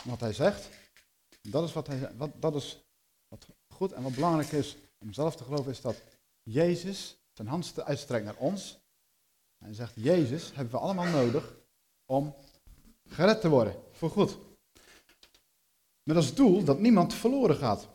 Wat 0.03 0.19
hij 0.19 0.33
zegt, 0.33 0.69
dat 1.41 1.63
is 1.63 1.73
wat, 1.73 1.88
hij, 1.88 2.15
wat, 2.15 2.41
dat 2.41 2.55
is 2.55 2.83
wat 3.27 3.47
goed 3.73 3.91
en 3.91 4.03
wat 4.03 4.15
belangrijk 4.15 4.51
is 4.51 4.77
om 4.97 5.13
zelf 5.13 5.35
te 5.35 5.43
geloven, 5.43 5.71
is 5.71 5.81
dat 5.81 6.01
Jezus 6.43 7.17
zijn 7.33 7.47
hand 7.47 7.81
uitstrekt 7.81 8.25
naar 8.25 8.35
ons. 8.35 8.73
En 9.57 9.65
hij 9.65 9.73
zegt, 9.73 9.93
Jezus 9.95 10.55
hebben 10.55 10.73
we 10.73 10.79
allemaal 10.79 11.11
nodig 11.11 11.55
om 12.05 12.35
gered 13.09 13.41
te 13.41 13.49
worden, 13.49 13.83
voor 13.91 14.09
goed. 14.09 14.38
Met 16.03 16.15
als 16.15 16.33
doel 16.33 16.63
dat 16.63 16.79
niemand 16.79 17.13
verloren 17.13 17.55
gaat. 17.55 17.88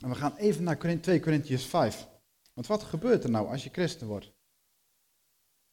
En 0.00 0.08
we 0.08 0.14
gaan 0.14 0.36
even 0.36 0.62
naar 0.62 1.00
2 1.00 1.20
Corinthians 1.20 1.64
5. 1.64 2.08
Want 2.52 2.66
wat 2.66 2.82
gebeurt 2.82 3.24
er 3.24 3.30
nou 3.30 3.48
als 3.48 3.64
je 3.64 3.70
christen 3.70 4.06
wordt? 4.06 4.34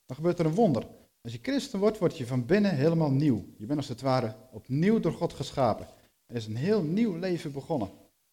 Dan 0.05 0.15
gebeurt 0.15 0.39
er 0.39 0.45
een 0.45 0.55
wonder. 0.55 0.87
Als 1.21 1.33
je 1.33 1.39
christen 1.41 1.79
wordt, 1.79 1.97
word 1.97 2.17
je 2.17 2.27
van 2.27 2.45
binnen 2.45 2.75
helemaal 2.75 3.11
nieuw. 3.11 3.45
Je 3.57 3.65
bent 3.65 3.79
als 3.79 3.87
het 3.87 4.01
ware 4.01 4.35
opnieuw 4.51 4.99
door 4.99 5.13
God 5.13 5.33
geschapen. 5.33 5.87
Er 6.25 6.35
is 6.35 6.45
een 6.45 6.55
heel 6.55 6.81
nieuw 6.81 7.15
leven 7.15 7.51
begonnen. 7.51 7.91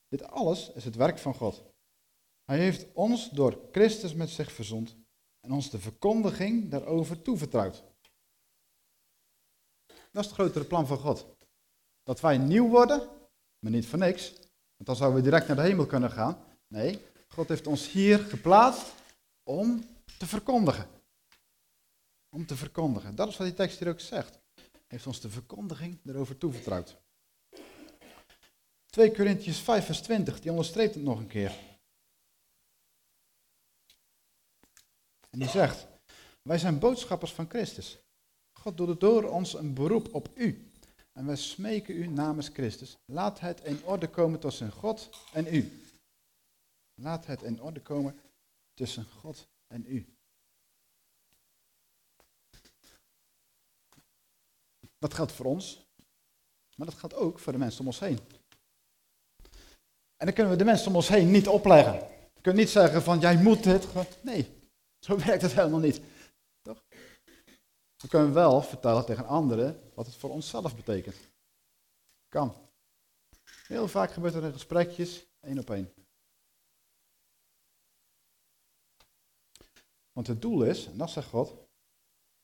Dit 0.08 0.22
alles 0.22 0.72
is 0.72 0.84
het 0.84 0.94
werk 0.94 1.18
van 1.18 1.34
God. 1.34 1.62
Hij 2.44 2.58
heeft 2.58 2.86
ons 2.92 3.30
door 3.30 3.60
Christus 3.72 4.14
met 4.14 4.30
zich 4.30 4.52
verzond 4.52 4.96
en 5.40 5.52
ons 5.52 5.70
de 5.70 5.78
verkondiging 5.78 6.70
daarover 6.70 7.22
toevertrouwd. 7.22 7.82
Dat 9.86 10.22
is 10.22 10.26
het 10.26 10.38
grotere 10.38 10.64
plan 10.64 10.86
van 10.86 10.98
God. 10.98 11.26
Dat 12.02 12.20
wij 12.20 12.38
nieuw 12.38 12.68
worden, 12.68 13.08
maar 13.58 13.72
niet 13.72 13.86
voor 13.86 13.98
niks. 13.98 14.28
Want 14.76 14.86
dan 14.86 14.96
zouden 14.96 15.18
we 15.18 15.28
direct 15.28 15.46
naar 15.46 15.56
de 15.56 15.62
hemel 15.62 15.86
kunnen 15.86 16.10
gaan. 16.10 16.44
Nee, 16.66 16.98
God 17.28 17.48
heeft 17.48 17.66
ons 17.66 17.90
hier 17.90 18.18
geplaatst 18.18 18.94
om 19.42 19.84
te 20.18 20.26
verkondigen. 20.26 20.99
Om 22.30 22.46
te 22.46 22.56
verkondigen. 22.56 23.14
Dat 23.14 23.28
is 23.28 23.36
wat 23.36 23.46
die 23.46 23.56
tekst 23.56 23.78
hier 23.78 23.88
ook 23.88 24.00
zegt. 24.00 24.38
Heeft 24.86 25.06
ons 25.06 25.20
de 25.20 25.30
verkondiging 25.30 25.98
erover 26.04 26.38
toevertrouwd. 26.38 26.96
2 28.86 29.14
Corinthians 29.14 29.58
5 29.58 29.84
vers 29.84 30.00
20, 30.00 30.40
die 30.40 30.50
onderstreept 30.50 30.94
het 30.94 31.02
nog 31.02 31.18
een 31.18 31.26
keer. 31.26 31.58
En 35.30 35.38
die 35.38 35.48
zegt, 35.48 35.86
wij 36.42 36.58
zijn 36.58 36.78
boodschappers 36.78 37.32
van 37.32 37.48
Christus. 37.48 37.98
God 38.52 38.76
doet 38.76 39.00
door 39.00 39.24
ons 39.24 39.54
een 39.54 39.74
beroep 39.74 40.14
op 40.14 40.28
u. 40.34 40.70
En 41.12 41.26
wij 41.26 41.36
smeken 41.36 41.96
u 41.96 42.06
namens 42.06 42.48
Christus. 42.48 42.96
Laat 43.04 43.40
het 43.40 43.60
in 43.60 43.84
orde 43.84 44.08
komen 44.08 44.40
tussen 44.40 44.72
God 44.72 45.10
en 45.32 45.54
u. 45.54 45.80
Laat 46.94 47.26
het 47.26 47.42
in 47.42 47.62
orde 47.62 47.80
komen 47.80 48.20
tussen 48.74 49.04
God 49.04 49.48
en 49.66 49.84
u. 49.86 50.19
Dat 55.00 55.14
geldt 55.14 55.32
voor 55.32 55.46
ons, 55.46 55.86
maar 56.76 56.86
dat 56.86 56.98
geldt 56.98 57.14
ook 57.14 57.38
voor 57.38 57.52
de 57.52 57.58
mensen 57.58 57.80
om 57.80 57.86
ons 57.86 57.98
heen. 57.98 58.18
En 60.16 60.26
dan 60.26 60.34
kunnen 60.34 60.52
we 60.52 60.58
de 60.58 60.64
mensen 60.64 60.88
om 60.88 60.96
ons 60.96 61.08
heen 61.08 61.30
niet 61.30 61.48
opleggen. 61.48 61.94
Je 62.34 62.40
kunt 62.40 62.56
niet 62.56 62.68
zeggen 62.70 63.02
van 63.02 63.18
jij 63.18 63.36
moet 63.36 63.62
dit. 63.62 63.86
Nee, 64.22 64.70
zo 64.98 65.16
werkt 65.26 65.42
het 65.42 65.52
helemaal 65.52 65.80
niet. 65.80 66.00
Toch? 66.62 66.84
We 67.96 68.08
kunnen 68.08 68.32
wel 68.32 68.62
vertellen 68.62 69.04
tegen 69.04 69.26
anderen 69.26 69.90
wat 69.94 70.06
het 70.06 70.16
voor 70.16 70.30
onszelf 70.30 70.76
betekent. 70.76 71.16
Kan. 72.28 72.54
Heel 73.66 73.88
vaak 73.88 74.10
gebeurt 74.10 74.34
er 74.34 74.44
in 74.44 74.52
gesprekjes 74.52 75.26
één 75.40 75.58
op 75.58 75.70
één. 75.70 75.92
Want 80.12 80.26
het 80.26 80.42
doel 80.42 80.62
is, 80.62 80.86
en 80.86 80.96
dat 80.96 81.10
zegt 81.10 81.28
God, 81.28 81.69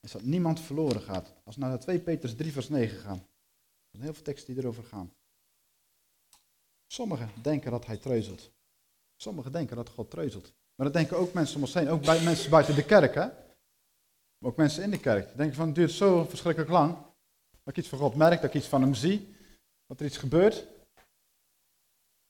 is 0.06 0.12
dat 0.12 0.22
niemand 0.22 0.60
verloren 0.60 1.00
gaat. 1.00 1.34
Als 1.44 1.56
we 1.56 1.60
naar 1.60 1.78
2 1.78 1.98
Petrus 1.98 2.36
3 2.36 2.52
vers 2.52 2.68
9 2.68 2.98
gaan. 2.98 3.18
Er 3.18 3.88
zijn 3.90 4.02
heel 4.02 4.14
veel 4.14 4.22
teksten 4.22 4.54
die 4.54 4.62
erover 4.62 4.84
gaan. 4.84 5.12
Sommigen 6.86 7.30
denken 7.42 7.70
dat 7.70 7.86
hij 7.86 7.96
treuzelt. 7.96 8.50
Sommigen 9.16 9.52
denken 9.52 9.76
dat 9.76 9.88
God 9.88 10.10
treuzelt. 10.10 10.52
Maar 10.74 10.86
dat 10.86 10.92
denken 10.92 11.16
ook 11.16 11.32
mensen 11.32 11.56
om 11.56 11.62
ons 11.62 11.74
heen. 11.74 11.88
Ook 11.88 12.02
bij 12.02 12.22
mensen 12.22 12.50
buiten 12.50 12.74
de 12.74 12.84
kerk, 12.84 13.14
hè. 13.14 13.26
Maar 14.38 14.50
ook 14.50 14.56
mensen 14.56 14.82
in 14.82 14.90
de 14.90 15.00
kerk. 15.00 15.26
Die 15.26 15.36
denken 15.36 15.56
van, 15.56 15.66
het 15.66 15.74
duurt 15.74 15.90
zo 15.90 16.24
verschrikkelijk 16.24 16.72
lang. 16.72 16.94
Dat 17.50 17.74
ik 17.74 17.76
iets 17.76 17.88
van 17.88 17.98
God 17.98 18.14
merk, 18.14 18.40
dat 18.40 18.50
ik 18.50 18.60
iets 18.60 18.68
van 18.68 18.82
hem 18.82 18.94
zie. 18.94 19.34
Dat 19.86 20.00
er 20.00 20.06
iets 20.06 20.16
gebeurt. 20.16 20.66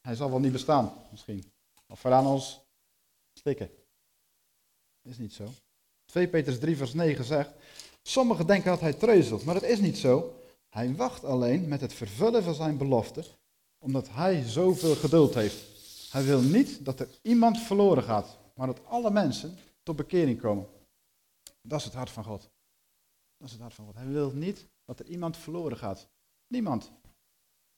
Hij 0.01 0.15
zal 0.15 0.31
wel 0.31 0.41
niet 0.41 0.53
bestaan, 0.53 0.93
misschien. 1.11 1.53
Of 1.87 2.03
we 2.03 2.11
aan 2.11 2.27
ons 2.27 2.61
stikken. 3.33 3.71
Is 5.03 5.19
niet 5.19 5.33
zo. 5.33 5.53
2 6.07 6.29
Petrus 6.29 6.59
3 6.59 6.77
vers 6.77 6.93
9 6.95 7.25
zegt, 7.25 7.51
sommigen 8.03 8.47
denken 8.47 8.71
dat 8.71 8.81
hij 8.81 8.93
treuzelt, 8.93 9.45
maar 9.45 9.55
dat 9.55 9.63
is 9.63 9.81
niet 9.81 9.99
zo. 9.99 10.41
Hij 10.69 10.95
wacht 10.95 11.25
alleen 11.25 11.69
met 11.69 11.81
het 11.81 11.93
vervullen 11.93 12.43
van 12.43 12.55
zijn 12.55 12.77
belofte, 12.77 13.25
omdat 13.79 14.09
hij 14.11 14.43
zoveel 14.43 14.95
geduld 14.95 15.35
heeft. 15.35 15.65
Hij 16.11 16.25
wil 16.25 16.41
niet 16.41 16.85
dat 16.85 17.01
er 17.01 17.09
iemand 17.23 17.61
verloren 17.61 18.03
gaat, 18.03 18.39
maar 18.55 18.67
dat 18.67 18.85
alle 18.87 19.11
mensen 19.11 19.59
tot 19.83 19.97
bekering 19.97 20.41
komen. 20.41 20.67
Dat 21.63 21.79
is 21.79 21.85
het 21.85 21.95
hart 21.95 22.11
van 22.11 22.25
God. 22.25 22.49
Dat 23.37 23.47
is 23.47 23.53
het 23.53 23.61
hart 23.61 23.75
van 23.75 23.85
God. 23.85 23.95
Hij 23.95 24.09
wil 24.09 24.31
niet 24.31 24.67
dat 24.85 24.99
er 24.99 25.07
iemand 25.07 25.37
verloren 25.37 25.77
gaat. 25.77 26.09
Niemand. 26.47 26.93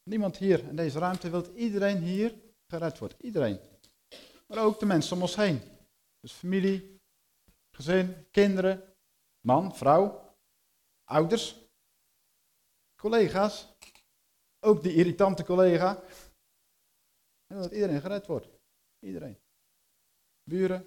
Niemand 0.03 0.37
hier 0.37 0.69
in 0.69 0.77
deze 0.77 0.99
ruimte 0.99 1.31
wil 1.31 1.43
dat 1.43 1.55
iedereen 1.55 2.03
hier 2.03 2.35
gered 2.67 2.99
wordt. 2.99 3.15
Iedereen. 3.21 3.59
Maar 4.47 4.65
ook 4.65 4.81
de 4.81 4.87
mensen 4.87 5.17
om 5.17 5.23
ons 5.23 5.37
heen. 5.37 5.61
Dus 6.21 6.33
familie, 6.33 6.98
gezin, 7.79 8.27
kinderen, 8.31 8.95
man, 9.41 9.75
vrouw, 9.77 10.35
ouders, 11.05 11.57
collega's. 12.97 13.77
Ook 14.61 14.83
die 14.83 14.95
irritante 14.95 15.45
collega. 15.45 16.03
En 17.47 17.57
dat 17.57 17.73
iedereen 17.73 18.01
gered 18.01 18.27
wordt. 18.27 18.49
Iedereen. 18.99 19.39
Buren. 20.43 20.87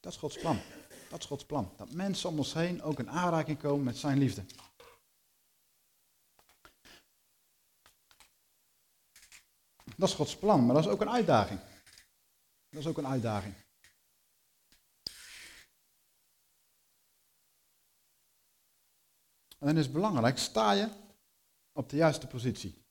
Dat 0.00 0.12
is 0.12 0.18
Gods 0.18 0.38
plan. 0.38 0.58
Dat 1.10 1.18
is 1.18 1.26
Gods 1.26 1.44
plan. 1.44 1.72
Dat 1.76 1.92
mensen 1.92 2.28
om 2.28 2.38
ons 2.38 2.52
heen 2.52 2.82
ook 2.82 2.98
in 2.98 3.10
aanraking 3.10 3.58
komen 3.58 3.84
met 3.84 3.96
zijn 3.96 4.18
liefde. 4.18 4.44
Dat 9.96 10.08
is 10.08 10.14
Gods 10.14 10.36
plan, 10.36 10.66
maar 10.66 10.74
dat 10.74 10.84
is 10.84 10.90
ook 10.90 11.00
een 11.00 11.10
uitdaging. 11.10 11.60
Dat 12.68 12.80
is 12.80 12.86
ook 12.86 12.98
een 12.98 13.06
uitdaging. 13.06 13.54
En 19.58 19.66
dan 19.66 19.76
is 19.76 19.84
het 19.84 19.92
belangrijk, 19.92 20.38
sta 20.38 20.72
je 20.72 20.88
op 21.72 21.88
de 21.88 21.96
juiste 21.96 22.26
positie. 22.26 22.84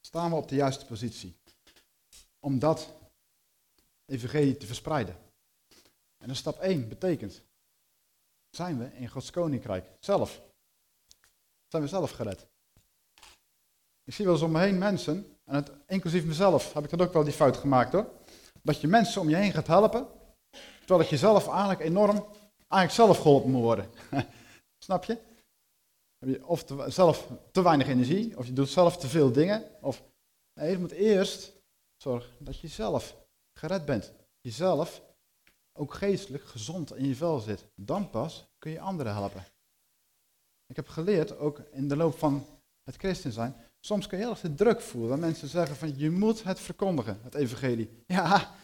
Staan 0.00 0.30
we 0.30 0.36
op 0.36 0.48
de 0.48 0.54
juiste 0.54 0.86
positie. 0.86 1.40
Om 2.38 2.58
dat 2.58 2.94
evangelie 4.04 4.56
te 4.56 4.66
verspreiden. 4.66 5.14
En 6.16 6.26
dan 6.26 6.36
stap 6.36 6.58
1 6.58 6.88
betekent, 6.88 7.42
zijn 8.50 8.78
we 8.78 8.92
in 8.94 9.08
Gods 9.08 9.30
koninkrijk 9.30 9.96
zelf. 10.00 10.42
Zijn 11.68 11.82
we 11.82 11.88
zelf 11.88 12.10
gered. 12.10 12.46
Ik 14.04 14.14
zie 14.14 14.24
wel 14.24 14.34
eens 14.34 14.42
om 14.42 14.52
me 14.52 14.60
heen 14.60 14.78
mensen, 14.78 15.33
en 15.44 15.54
het, 15.54 15.70
inclusief 15.86 16.24
mezelf 16.24 16.72
heb 16.72 16.84
ik 16.84 16.90
dan 16.90 17.06
ook 17.06 17.12
wel 17.12 17.24
die 17.24 17.32
fout 17.32 17.56
gemaakt 17.56 17.92
hoor. 17.92 18.10
Dat 18.62 18.80
je 18.80 18.88
mensen 18.88 19.20
om 19.20 19.28
je 19.28 19.36
heen 19.36 19.52
gaat 19.52 19.66
helpen, 19.66 20.06
terwijl 20.78 21.00
dat 21.00 21.08
je 21.08 21.16
zelf 21.16 21.48
eigenlijk 21.48 21.80
enorm, 21.80 22.26
eigenlijk 22.68 22.92
zelf 22.92 23.18
geholpen 23.18 23.50
moet 23.50 23.62
worden. 23.62 23.90
Snap 24.84 25.04
je? 25.04 25.18
Heb 26.18 26.28
je 26.28 26.46
of 26.46 26.64
zelf 26.86 27.28
te 27.52 27.62
weinig 27.62 27.86
energie, 27.86 28.38
of 28.38 28.46
je 28.46 28.52
doet 28.52 28.68
zelf 28.68 28.96
te 28.96 29.08
veel 29.08 29.32
dingen. 29.32 29.64
Of, 29.80 30.02
nee, 30.60 30.70
je 30.70 30.78
moet 30.78 30.90
eerst 30.90 31.52
zorgen 31.96 32.44
dat 32.44 32.58
je 32.58 32.68
zelf 32.68 33.16
gered 33.58 33.84
bent. 33.84 34.12
Jezelf 34.40 35.02
ook 35.78 35.94
geestelijk 35.94 36.44
gezond 36.44 36.96
in 36.96 37.08
je 37.08 37.16
vel 37.16 37.38
zit. 37.38 37.66
Dan 37.74 38.10
pas 38.10 38.46
kun 38.58 38.70
je 38.70 38.80
anderen 38.80 39.12
helpen. 39.12 39.44
Ik 40.66 40.76
heb 40.76 40.88
geleerd, 40.88 41.36
ook 41.36 41.58
in 41.58 41.88
de 41.88 41.96
loop 41.96 42.18
van 42.18 42.46
het 42.82 42.96
christen 42.96 43.32
zijn, 43.32 43.56
soms 43.84 44.06
kun 44.06 44.18
je 44.18 44.24
heel 44.24 44.32
erg 44.32 44.40
de 44.40 44.54
druk 44.54 44.80
voelen. 44.80 45.10
Dat 45.10 45.18
mensen 45.18 45.48
zeggen 45.48 45.76
van, 45.76 45.98
je 45.98 46.10
moet 46.10 46.42
het 46.42 46.60
verkondigen, 46.60 47.20
het 47.22 47.34
evangelie. 47.34 48.02
Ja, 48.06 48.54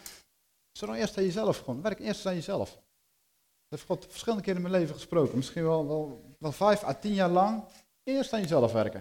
zorg 0.72 0.96
eerst 0.96 1.16
aan 1.18 1.24
jezelf 1.24 1.58
gewoon. 1.58 1.82
Werk 1.82 1.98
eerst 1.98 2.26
aan 2.26 2.34
jezelf. 2.34 2.70
Dat 2.70 3.78
heeft 3.78 3.84
God 3.84 4.06
verschillende 4.08 4.44
keren 4.44 4.62
in 4.62 4.70
mijn 4.70 4.80
leven 4.80 4.94
gesproken. 4.94 5.36
Misschien 5.36 5.62
wel, 5.62 5.86
wel, 5.86 6.36
wel 6.38 6.52
vijf 6.52 6.84
à 6.84 6.94
tien 6.94 7.14
jaar 7.14 7.28
lang. 7.28 7.64
Eerst 8.02 8.32
aan 8.32 8.40
jezelf 8.40 8.72
werken. 8.72 9.00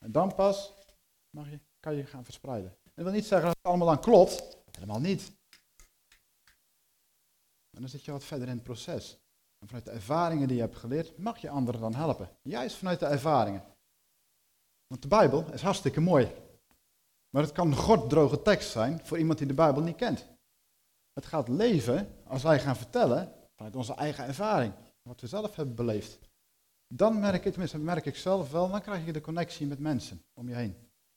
En 0.00 0.12
dan 0.12 0.34
pas 0.34 0.72
mag 1.30 1.50
je, 1.50 1.60
kan 1.80 1.94
je 1.94 2.06
gaan 2.06 2.24
verspreiden. 2.24 2.76
Dat 2.94 3.04
wil 3.04 3.12
niet 3.12 3.26
zeggen 3.26 3.46
dat 3.46 3.56
het 3.56 3.66
allemaal 3.66 3.86
dan 3.86 4.00
klopt. 4.00 4.56
Helemaal 4.70 5.00
niet. 5.00 5.32
Maar 7.70 7.80
dan 7.80 7.88
zit 7.88 8.04
je 8.04 8.12
wat 8.12 8.24
verder 8.24 8.48
in 8.48 8.54
het 8.54 8.62
proces. 8.62 9.18
En 9.58 9.66
vanuit 9.66 9.84
de 9.84 9.90
ervaringen 9.90 10.48
die 10.48 10.56
je 10.56 10.62
hebt 10.62 10.76
geleerd, 10.76 11.18
mag 11.18 11.38
je 11.38 11.50
anderen 11.50 11.80
dan 11.80 11.94
helpen. 11.94 12.28
Juist 12.42 12.76
vanuit 12.76 13.00
de 13.00 13.06
ervaringen. 13.06 13.73
Want 14.94 15.06
de 15.06 15.16
Bijbel 15.16 15.52
is 15.52 15.62
hartstikke 15.62 16.00
mooi. 16.00 16.32
Maar 17.30 17.42
het 17.42 17.52
kan 17.52 17.66
een 17.66 17.76
gorddroge 17.76 18.42
tekst 18.42 18.70
zijn 18.70 19.00
voor 19.02 19.18
iemand 19.18 19.38
die 19.38 19.46
de 19.46 19.54
Bijbel 19.54 19.82
niet 19.82 19.96
kent. 19.96 20.26
Het 21.12 21.26
gaat 21.26 21.48
leven 21.48 22.08
als 22.24 22.42
wij 22.42 22.60
gaan 22.60 22.76
vertellen 22.76 23.32
vanuit 23.56 23.76
onze 23.76 23.94
eigen 23.94 24.24
ervaring. 24.24 24.72
Wat 25.02 25.20
we 25.20 25.26
zelf 25.26 25.56
hebben 25.56 25.74
beleefd. 25.74 26.18
Dan 26.88 27.20
merk 27.20 27.44
ik, 27.44 27.50
tenminste 27.50 27.78
merk 27.78 28.06
ik 28.06 28.16
zelf 28.16 28.50
wel, 28.50 28.70
dan 28.70 28.82
krijg 28.82 29.04
je 29.04 29.12
de 29.12 29.20
connectie 29.20 29.66
met 29.66 29.78
mensen 29.78 30.24
om 30.32 30.48
je 30.48 30.54
heen. 30.54 30.74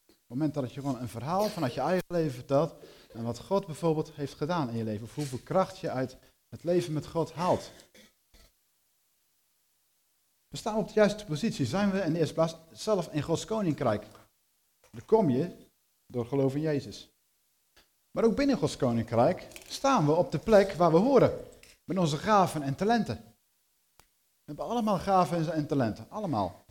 Op 0.07 0.15
het 0.17 0.27
moment 0.27 0.53
dat 0.53 0.73
je 0.73 0.79
gewoon 0.81 1.01
een 1.01 1.09
verhaal 1.09 1.47
vanuit 1.47 1.73
je 1.73 1.81
eigen 1.81 2.05
leven 2.07 2.33
vertelt. 2.33 2.75
En 3.13 3.23
wat 3.23 3.39
God 3.39 3.65
bijvoorbeeld 3.65 4.11
heeft 4.11 4.33
gedaan 4.33 4.69
in 4.69 4.77
je 4.77 4.83
leven. 4.83 5.03
Of 5.03 5.15
hoeveel 5.15 5.41
kracht 5.43 5.79
je 5.79 5.89
uit 5.89 6.17
het 6.49 6.63
leven 6.63 6.93
met 6.93 7.07
God 7.07 7.33
haalt. 7.33 7.71
We 10.47 10.57
staan 10.57 10.77
op 10.77 10.87
de 10.87 10.93
juiste 10.93 11.25
positie. 11.25 11.65
Zijn 11.65 11.91
we 11.91 11.99
in 11.99 12.13
de 12.13 12.19
eerste 12.19 12.33
plaats 12.33 12.55
zelf 12.71 13.07
in 13.11 13.21
Gods 13.21 13.45
koninkrijk. 13.45 14.05
Dan 14.91 15.05
kom 15.05 15.29
je 15.29 15.55
door 16.05 16.25
geloof 16.25 16.55
in 16.55 16.61
Jezus. 16.61 17.09
Maar 18.11 18.23
ook 18.23 18.35
binnen 18.35 18.57
Gods 18.57 18.77
koninkrijk 18.77 19.47
staan 19.67 20.05
we 20.05 20.11
op 20.11 20.31
de 20.31 20.39
plek 20.39 20.73
waar 20.73 20.91
we 20.91 20.97
horen. 20.97 21.45
Met 21.83 21.97
onze 21.97 22.17
gaven 22.17 22.61
en 22.61 22.75
talenten. 22.75 23.15
We 23.95 24.53
hebben 24.53 24.65
allemaal 24.65 24.99
gaven 24.99 25.53
en 25.53 25.67
talenten. 25.67 26.05
Allemaal. 26.09 26.65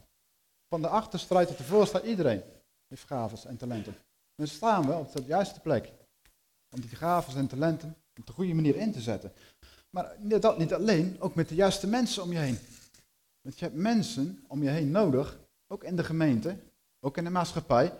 Van 0.68 0.83
de 0.83 0.88
achterstrijd 0.88 1.49
tot 1.49 1.59
de 1.59 1.64
voorstrijd, 1.64 2.04
iedereen 2.04 2.42
heeft 2.88 3.04
gaven 3.04 3.49
en 3.49 3.56
talenten. 3.56 3.97
Dan 4.35 4.47
staan 4.47 4.87
we 4.87 4.92
op 4.92 5.12
de 5.12 5.23
juiste 5.25 5.61
plek. 5.61 5.92
Om 6.75 6.80
die 6.80 6.97
gaven 6.97 7.37
en 7.37 7.47
talenten 7.47 7.97
op 8.18 8.26
de 8.26 8.33
goede 8.33 8.54
manier 8.54 8.76
in 8.76 8.92
te 8.92 9.00
zetten. 9.00 9.33
Maar 9.90 10.16
dat 10.18 10.59
niet 10.59 10.75
alleen, 10.75 11.16
ook 11.21 11.35
met 11.35 11.49
de 11.49 11.54
juiste 11.54 11.87
mensen 11.87 12.23
om 12.23 12.33
je 12.33 12.38
heen. 12.38 12.59
Want 13.46 13.58
je 13.58 13.64
hebt 13.64 13.76
mensen 13.76 14.44
om 14.48 14.62
je 14.62 14.68
heen 14.68 14.90
nodig, 14.90 15.40
ook 15.66 15.84
in 15.84 15.96
de 15.96 16.04
gemeente, 16.04 16.58
ook 17.00 17.16
in 17.16 17.24
de 17.24 17.30
maatschappij, 17.30 17.98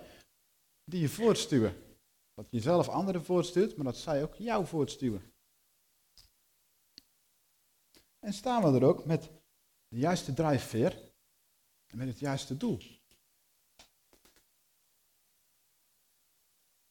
die 0.85 1.01
je 1.01 1.09
voortstuwen. 1.09 1.75
Dat 2.35 2.47
je 2.51 2.61
zelf 2.61 2.89
anderen 2.89 3.25
voortstuurt, 3.25 3.77
maar 3.77 3.85
dat 3.85 3.97
zij 3.97 4.23
ook 4.23 4.35
jou 4.35 4.67
voortstuwen. 4.67 5.33
En 8.19 8.33
staan 8.33 8.63
we 8.63 8.79
er 8.79 8.87
ook 8.87 9.05
met 9.05 9.31
de 9.89 9.99
juiste 9.99 10.33
drijfveer 10.33 11.13
en 11.87 11.99
met 11.99 12.09
het 12.09 12.19
juiste 12.19 12.57
doel. 12.57 12.79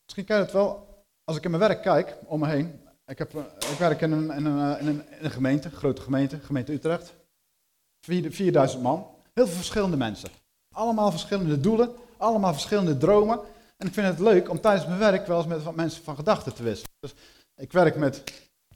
Misschien 0.03 0.25
ken 0.25 0.37
je 0.37 0.43
het 0.43 0.51
wel, 0.51 1.03
als 1.23 1.37
ik 1.37 1.43
in 1.43 1.51
mijn 1.51 1.67
werk 1.67 1.81
kijk, 1.81 2.17
om 2.25 2.39
me 2.39 2.47
heen. 2.47 2.87
Ik, 3.05 3.17
heb, 3.17 3.33
ik 3.71 3.77
werk 3.77 4.01
in 4.01 4.11
een, 4.11 4.31
in, 4.31 4.45
een, 4.45 4.79
in, 4.79 4.87
een, 4.87 5.09
in 5.09 5.25
een 5.25 5.31
gemeente, 5.31 5.69
grote 5.69 6.01
gemeente, 6.01 6.39
gemeente 6.39 6.73
Utrecht. 6.73 7.24
4000 8.05 8.81
man. 8.81 9.07
Heel 9.33 9.45
veel 9.45 9.55
verschillende 9.55 9.97
mensen. 9.97 10.29
Allemaal 10.71 11.11
verschillende 11.11 11.59
doelen, 11.59 11.91
allemaal 12.17 12.53
verschillende 12.53 12.97
dromen. 12.97 13.39
En 13.77 13.87
ik 13.87 13.93
vind 13.93 14.07
het 14.07 14.19
leuk 14.19 14.49
om 14.49 14.61
tijdens 14.61 14.87
mijn 14.87 14.99
werk 14.99 15.27
wel 15.27 15.37
eens 15.37 15.47
met 15.47 15.75
mensen 15.75 16.03
van 16.03 16.15
gedachten 16.15 16.53
te 16.53 16.63
wisselen. 16.63 16.91
Dus 16.99 17.13
ik 17.55 17.71
werk 17.71 17.95
met, 17.95 18.23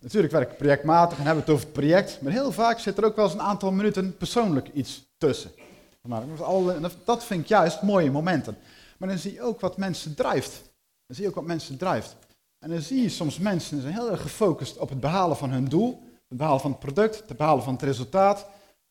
natuurlijk 0.02 0.34
werk 0.34 0.52
ik 0.52 0.58
projectmatig 0.58 1.18
en 1.18 1.24
hebben 1.24 1.44
het 1.44 1.54
over 1.54 1.66
het 1.66 1.74
project. 1.74 2.22
Maar 2.22 2.32
heel 2.32 2.52
vaak 2.52 2.80
zit 2.80 2.98
er 2.98 3.06
ook 3.06 3.16
wel 3.16 3.26
eens 3.26 3.34
een 3.34 3.42
aantal 3.42 3.72
minuten 3.72 4.18
persoonlijk 4.18 4.70
iets 4.74 5.06
tussen. 5.18 5.52
Dat 7.06 7.24
vind 7.24 7.42
ik 7.42 7.48
juist 7.48 7.82
mooie 7.82 8.12
momenten. 8.12 8.58
Maar 8.98 9.10
dan 9.10 9.18
zie 9.18 9.34
je 9.34 9.42
ook 9.42 9.60
wat 9.60 9.78
mensen 9.78 10.16
drijft. 10.16 10.62
Dan 11.06 11.16
zie 11.16 11.24
je 11.24 11.30
ook 11.30 11.36
wat 11.36 11.46
mensen 11.46 11.78
drijft. 11.78 12.16
En 12.60 12.70
dan 12.70 12.82
zie 12.82 13.02
je 13.02 13.10
soms 13.10 13.38
mensen 13.38 13.82
zijn 13.82 13.94
heel 13.94 14.12
erg 14.12 14.22
gefocust 14.22 14.78
op 14.78 14.90
het 14.90 15.00
behalen 15.00 15.38
van 15.38 15.50
hun 15.50 15.66
doel. 15.66 16.04
Het 16.28 16.38
behalen 16.38 16.62
van 16.62 16.72
het 16.72 16.80
product, 16.80 17.24
het 17.28 17.38
behalen 17.38 17.64
van 17.64 17.74
het 17.74 17.82
resultaat 17.82 18.48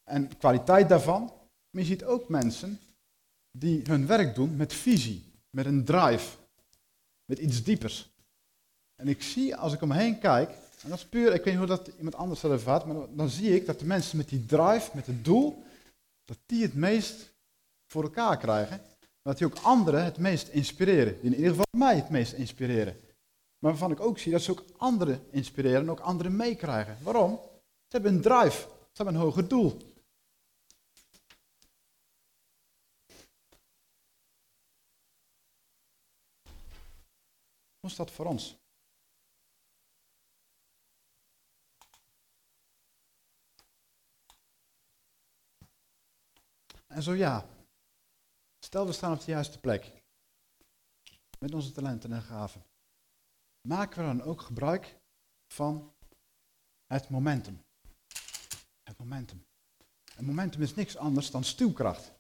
en 0.08 0.38
kwaliteit 0.38 0.88
daarvan. 0.88 1.32
Maar 1.70 1.82
je 1.82 1.88
ziet 1.88 2.04
ook 2.04 2.28
mensen 2.28 2.80
die 3.50 3.82
hun 3.84 4.06
werk 4.06 4.34
doen 4.34 4.56
met 4.56 4.72
visie, 4.72 5.24
met 5.50 5.66
een 5.66 5.84
drive, 5.84 6.36
met 7.24 7.38
iets 7.38 7.62
diepers. 7.62 8.10
En 8.94 9.08
ik 9.08 9.22
zie, 9.22 9.56
als 9.56 9.72
ik 9.72 9.82
omheen 9.82 10.18
kijk, 10.18 10.50
en 10.82 10.88
dat 10.88 10.98
is 10.98 11.04
puur, 11.04 11.34
ik 11.34 11.44
weet 11.44 11.44
niet 11.44 11.56
hoe 11.56 11.76
dat 11.76 11.90
iemand 11.96 12.14
anders 12.14 12.40
dat 12.40 12.50
ervaart, 12.50 12.84
maar 12.84 12.96
dan 13.14 13.28
zie 13.28 13.54
ik 13.54 13.66
dat 13.66 13.78
de 13.78 13.84
mensen 13.84 14.16
met 14.16 14.28
die 14.28 14.46
drive, 14.46 14.90
met 14.94 15.06
het 15.06 15.24
doel, 15.24 15.62
dat 16.24 16.38
die 16.46 16.62
het 16.62 16.74
meest 16.74 17.32
voor 17.86 18.02
elkaar 18.02 18.36
krijgen. 18.36 18.80
Dat 19.22 19.38
die 19.38 19.46
ook 19.46 19.58
anderen 19.62 20.04
het 20.04 20.18
meest 20.18 20.48
inspireren. 20.48 21.20
Die 21.20 21.30
in 21.30 21.36
ieder 21.36 21.50
geval 21.50 21.64
mij 21.70 21.96
het 21.96 22.08
meest 22.08 22.32
inspireren. 22.32 22.96
Maar 23.58 23.70
waarvan 23.70 23.90
ik 23.90 24.00
ook 24.00 24.18
zie 24.18 24.32
dat 24.32 24.42
ze 24.42 24.50
ook 24.50 24.64
anderen 24.76 25.20
inspireren 25.30 25.80
en 25.80 25.90
ook 25.90 26.00
anderen 26.00 26.36
meekrijgen. 26.36 26.96
Waarom? 27.02 27.40
Ze 27.62 27.96
hebben 27.96 28.14
een 28.14 28.20
drive, 28.20 28.60
ze 28.60 29.02
hebben 29.02 29.14
een 29.14 29.20
hoger 29.20 29.48
doel. 29.48 29.76
Is 37.88 37.96
dat 37.96 38.10
voor 38.10 38.26
ons? 38.26 38.56
En 46.86 47.02
zo 47.02 47.12
ja, 47.14 47.48
stel 48.58 48.86
we 48.86 48.92
staan 48.92 49.12
op 49.12 49.20
de 49.20 49.30
juiste 49.30 49.60
plek. 49.60 50.02
Met 51.38 51.54
onze 51.54 51.72
talenten 51.72 52.12
en 52.12 52.22
gaven. 52.22 52.64
Maken 53.68 53.98
we 53.98 54.16
dan 54.16 54.22
ook 54.22 54.40
gebruik 54.40 55.00
van 55.52 55.94
het 56.86 57.08
momentum. 57.08 57.64
Het 58.82 58.98
momentum. 58.98 59.46
En 60.16 60.24
momentum 60.24 60.62
is 60.62 60.74
niks 60.74 60.96
anders 60.96 61.30
dan 61.30 61.44
stuwkracht. 61.44 62.12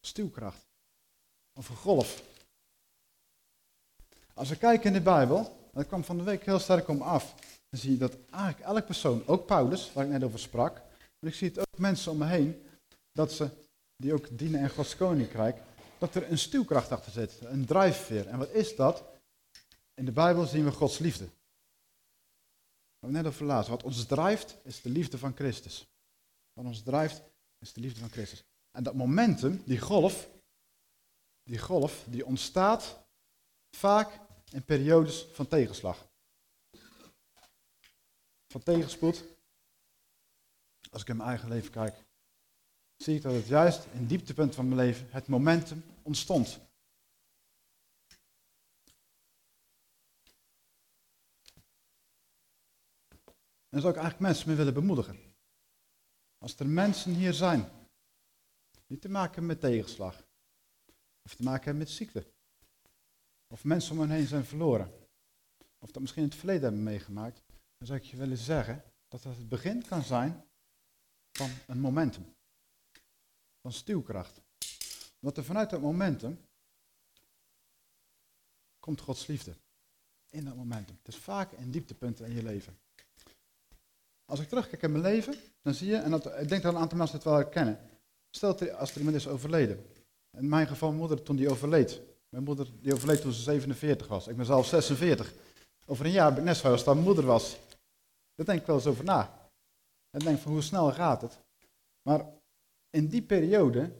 Stuwkracht. 0.00 0.66
Of 1.52 1.68
een 1.68 1.76
golf. 1.76 2.33
Als 4.34 4.48
we 4.48 4.56
kijken 4.56 4.86
in 4.86 4.92
de 4.92 5.00
Bijbel, 5.00 5.68
dat 5.72 5.86
kwam 5.86 6.04
van 6.04 6.16
de 6.16 6.22
week 6.22 6.44
heel 6.44 6.58
sterk 6.58 6.88
om 6.88 7.02
af, 7.02 7.34
dan 7.68 7.80
zie 7.80 7.90
je 7.90 7.98
dat 7.98 8.16
eigenlijk 8.30 8.64
elke 8.64 8.82
persoon, 8.82 9.22
ook 9.26 9.46
Paulus, 9.46 9.92
waar 9.92 10.04
ik 10.04 10.10
net 10.10 10.24
over 10.24 10.38
sprak, 10.38 10.76
en 11.18 11.28
ik 11.28 11.34
zie 11.34 11.48
het 11.48 11.58
ook 11.58 11.78
mensen 11.78 12.12
om 12.12 12.18
me 12.18 12.26
heen, 12.26 12.62
dat 13.12 13.32
ze 13.32 13.48
die 13.96 14.12
ook 14.12 14.38
dienen 14.38 14.60
in 14.60 14.70
Gods 14.70 14.96
koninkrijk, 14.96 15.62
dat 15.98 16.14
er 16.14 16.30
een 16.30 16.38
stuwkracht 16.38 16.90
achter 16.90 17.12
zit, 17.12 17.40
een 17.40 17.64
drijfveer. 17.64 18.26
En 18.28 18.38
wat 18.38 18.50
is 18.50 18.76
dat? 18.76 19.04
In 19.94 20.04
de 20.04 20.12
Bijbel 20.12 20.46
zien 20.46 20.64
we 20.64 20.70
Gods 20.70 20.98
liefde. 20.98 21.28
We 22.98 23.10
net 23.10 23.26
over 23.26 23.44
laatst. 23.44 23.70
Wat 23.70 23.82
ons 23.82 24.06
drijft, 24.06 24.56
is 24.62 24.82
de 24.82 24.88
liefde 24.88 25.18
van 25.18 25.34
Christus. 25.34 25.86
Wat 26.52 26.64
ons 26.64 26.82
drijft, 26.82 27.22
is 27.58 27.72
de 27.72 27.80
liefde 27.80 28.00
van 28.00 28.10
Christus. 28.10 28.44
En 28.70 28.82
dat 28.82 28.94
momentum, 28.94 29.62
die 29.64 29.78
golf, 29.78 30.28
die 31.42 31.58
golf, 31.58 32.04
die 32.08 32.26
ontstaat 32.26 33.04
vaak 33.76 34.20
in 34.50 34.64
periodes 34.64 35.26
van 35.32 35.48
tegenslag. 35.48 36.08
Van 38.46 38.62
tegenspoed. 38.62 39.24
Als 40.90 41.02
ik 41.02 41.08
in 41.08 41.16
mijn 41.16 41.28
eigen 41.28 41.48
leven 41.48 41.70
kijk, 41.70 42.04
zie 42.96 43.16
ik 43.16 43.22
dat 43.22 43.34
het 43.34 43.46
juist 43.46 43.84
in 43.84 43.98
het 43.98 44.08
dieptepunt 44.08 44.54
van 44.54 44.68
mijn 44.68 44.80
leven 44.80 45.10
het 45.10 45.26
momentum 45.26 45.84
ontstond. 46.02 46.60
En 53.68 53.80
zou 53.80 53.92
ik 53.92 54.00
eigenlijk 54.00 54.20
mensen 54.20 54.48
mee 54.48 54.56
willen 54.56 54.74
bemoedigen. 54.74 55.34
Als 56.38 56.58
er 56.58 56.66
mensen 56.66 57.14
hier 57.14 57.32
zijn 57.32 57.88
die 58.86 58.98
te 58.98 59.08
maken 59.08 59.30
hebben 59.30 59.46
met 59.46 59.60
tegenslag, 59.60 60.26
of 61.22 61.34
te 61.34 61.42
maken 61.42 61.64
hebben 61.64 61.82
met 61.82 61.90
ziekte, 61.90 62.33
of 63.54 63.64
mensen 63.64 63.92
om 63.92 64.00
hen 64.00 64.10
heen 64.10 64.26
zijn 64.26 64.44
verloren, 64.44 64.92
of 65.78 65.90
dat 65.90 66.02
misschien 66.02 66.22
in 66.22 66.28
het 66.28 66.38
verleden 66.38 66.62
hebben 66.62 66.82
meegemaakt, 66.82 67.42
dan 67.78 67.86
zou 67.86 67.98
ik 67.98 68.04
je 68.04 68.16
willen 68.16 68.36
zeggen 68.36 68.84
dat 69.08 69.22
dat 69.22 69.36
het 69.36 69.48
begin 69.48 69.86
kan 69.86 70.02
zijn 70.02 70.44
van 71.32 71.50
een 71.66 71.80
momentum 71.80 72.34
van 73.60 73.72
stuwkracht. 73.72 74.40
Want 75.18 75.36
er 75.36 75.44
vanuit 75.44 75.70
dat 75.70 75.80
momentum 75.80 76.40
komt 78.80 79.00
Gods 79.00 79.26
liefde. 79.26 79.56
In 80.30 80.44
dat 80.44 80.56
momentum. 80.56 80.96
Het 81.02 81.14
is 81.14 81.20
vaak 81.20 81.52
een 81.52 81.70
dieptepunt 81.70 82.20
in 82.20 82.32
je 82.32 82.42
leven. 82.42 82.78
Als 84.24 84.40
ik 84.40 84.48
terugkijk 84.48 84.82
in 84.82 84.92
mijn 84.92 85.04
leven, 85.04 85.34
dan 85.62 85.74
zie 85.74 85.88
je, 85.88 85.96
en 85.96 86.10
dat, 86.10 86.26
ik 86.26 86.48
denk 86.48 86.62
dat 86.62 86.74
een 86.74 86.80
aantal 86.80 86.98
mensen 86.98 87.16
het 87.16 87.26
wel 87.26 87.34
herkennen. 87.34 87.80
Stel 88.30 88.56
dat 88.56 88.70
als 88.70 88.90
er 88.90 88.98
iemand 88.98 89.16
is 89.16 89.28
overleden. 89.28 89.86
In 90.30 90.48
mijn 90.48 90.66
geval 90.66 90.92
moeder 90.92 91.22
toen 91.22 91.36
die 91.36 91.50
overleed. 91.50 92.13
Mijn 92.34 92.46
moeder 92.46 92.68
die 92.80 92.94
overleed 92.94 93.20
toen 93.20 93.32
ze 93.32 93.42
47 93.42 94.06
was. 94.06 94.28
Ik 94.28 94.36
ben 94.36 94.46
zelf 94.46 94.66
46. 94.66 95.34
Over 95.86 96.04
een 96.04 96.10
jaar 96.10 96.30
ben 96.30 96.38
ik 96.38 96.44
net 96.44 96.56
zoals 96.56 96.84
dat 96.84 96.94
mijn 96.94 97.06
moeder 97.06 97.24
was. 97.24 97.56
Daar 98.34 98.46
denk 98.46 98.60
ik 98.60 98.66
wel 98.66 98.76
eens 98.76 98.86
over 98.86 99.04
na. 99.04 99.50
En 100.10 100.20
denk 100.20 100.38
van 100.38 100.52
hoe 100.52 100.62
snel 100.62 100.92
gaat 100.92 101.22
het. 101.22 101.38
Maar 102.02 102.26
in 102.90 103.08
die 103.08 103.22
periode 103.22 103.92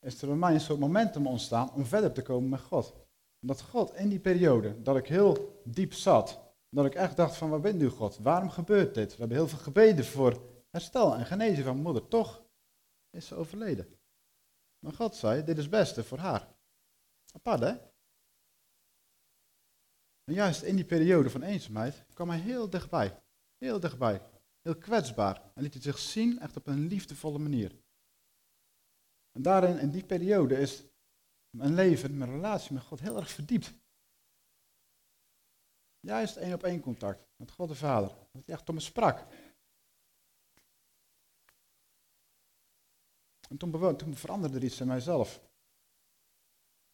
is 0.00 0.22
er 0.22 0.28
bij 0.28 0.36
mij 0.36 0.54
een 0.54 0.60
soort 0.60 0.78
momentum 0.78 1.26
ontstaan 1.26 1.72
om 1.72 1.84
verder 1.84 2.12
te 2.12 2.22
komen 2.22 2.48
met 2.48 2.60
God. 2.60 2.94
Dat 3.40 3.62
God 3.62 3.94
in 3.94 4.08
die 4.08 4.20
periode, 4.20 4.82
dat 4.82 4.96
ik 4.96 5.06
heel 5.06 5.60
diep 5.64 5.92
zat, 5.92 6.40
dat 6.68 6.86
ik 6.86 6.94
echt 6.94 7.16
dacht 7.16 7.36
van, 7.36 7.50
waar 7.50 7.60
bent 7.60 7.82
u 7.82 7.88
God? 7.88 8.18
Waarom 8.18 8.50
gebeurt 8.50 8.94
dit? 8.94 9.10
We 9.10 9.18
hebben 9.18 9.36
heel 9.36 9.48
veel 9.48 9.58
gebeden 9.58 10.04
voor 10.04 10.40
herstel 10.70 11.14
en 11.14 11.26
genezen 11.26 11.64
van 11.64 11.72
mijn 11.72 11.84
moeder. 11.84 12.08
Toch 12.08 12.42
is 13.10 13.26
ze 13.26 13.34
overleden. 13.34 13.86
Maar 14.78 14.92
God 14.92 15.14
zei, 15.14 15.44
dit 15.44 15.56
is 15.56 15.62
het 15.62 15.72
beste 15.72 16.04
voor 16.04 16.18
haar. 16.18 16.54
Apart 17.36 17.60
hè? 17.60 17.74
En 20.24 20.34
juist 20.34 20.62
in 20.62 20.76
die 20.76 20.84
periode 20.84 21.30
van 21.30 21.42
eenzaamheid 21.42 22.04
kwam 22.14 22.28
hij 22.28 22.38
heel 22.38 22.70
dichtbij. 22.70 23.22
Heel 23.56 23.80
dichtbij. 23.80 24.22
Heel 24.60 24.76
kwetsbaar. 24.76 25.52
En 25.54 25.62
liet 25.62 25.72
hij 25.72 25.82
zich 25.82 25.98
zien 25.98 26.38
echt 26.38 26.56
op 26.56 26.66
een 26.66 26.86
liefdevolle 26.86 27.38
manier. 27.38 27.76
En 29.30 29.42
daarin, 29.42 29.78
in 29.78 29.90
die 29.90 30.04
periode, 30.04 30.58
is 30.58 30.84
mijn 31.50 31.74
leven, 31.74 32.18
mijn 32.18 32.30
relatie 32.30 32.72
met 32.72 32.82
God 32.82 33.00
heel 33.00 33.16
erg 33.16 33.30
verdiept. 33.30 33.72
Juist 36.00 36.36
één 36.36 36.54
op 36.54 36.62
één 36.62 36.80
contact 36.80 37.26
met 37.36 37.50
God 37.50 37.68
de 37.68 37.74
Vader. 37.74 38.08
Dat 38.08 38.44
hij 38.44 38.54
echt 38.54 38.66
tot 38.66 38.74
me 38.74 38.80
sprak. 38.80 39.26
En 43.48 43.56
toen, 43.56 43.96
toen 43.96 44.14
veranderde 44.14 44.56
er 44.56 44.64
iets 44.64 44.80
in 44.80 44.86
mijzelf. 44.86 45.44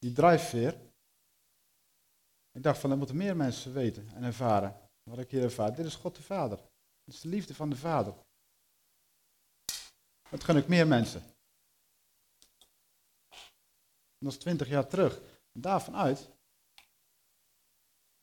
Die 0.02 0.12
drijfveer. 0.12 0.72
Ik 2.50 2.62
dacht 2.62 2.80
van, 2.80 2.88
dat 2.88 2.98
moeten 2.98 3.16
meer 3.16 3.36
mensen 3.36 3.72
weten 3.72 4.08
en 4.08 4.22
ervaren. 4.22 4.90
Wat 5.02 5.18
ik 5.18 5.30
hier 5.30 5.42
ervaar. 5.42 5.74
Dit 5.74 5.86
is 5.86 5.94
God 5.94 6.16
de 6.16 6.22
Vader. 6.22 6.58
Dit 7.04 7.14
is 7.14 7.20
de 7.20 7.28
liefde 7.28 7.54
van 7.54 7.70
de 7.70 7.76
Vader. 7.76 8.14
Dat 10.30 10.44
gun 10.44 10.56
ik 10.56 10.68
meer 10.68 10.86
mensen. 10.86 11.22
En 14.18 14.28
dat 14.28 14.32
is 14.32 14.38
twintig 14.38 14.68
jaar 14.68 14.88
terug. 14.88 15.20
En 15.52 15.60
daarvan 15.60 15.96
uit 15.96 16.30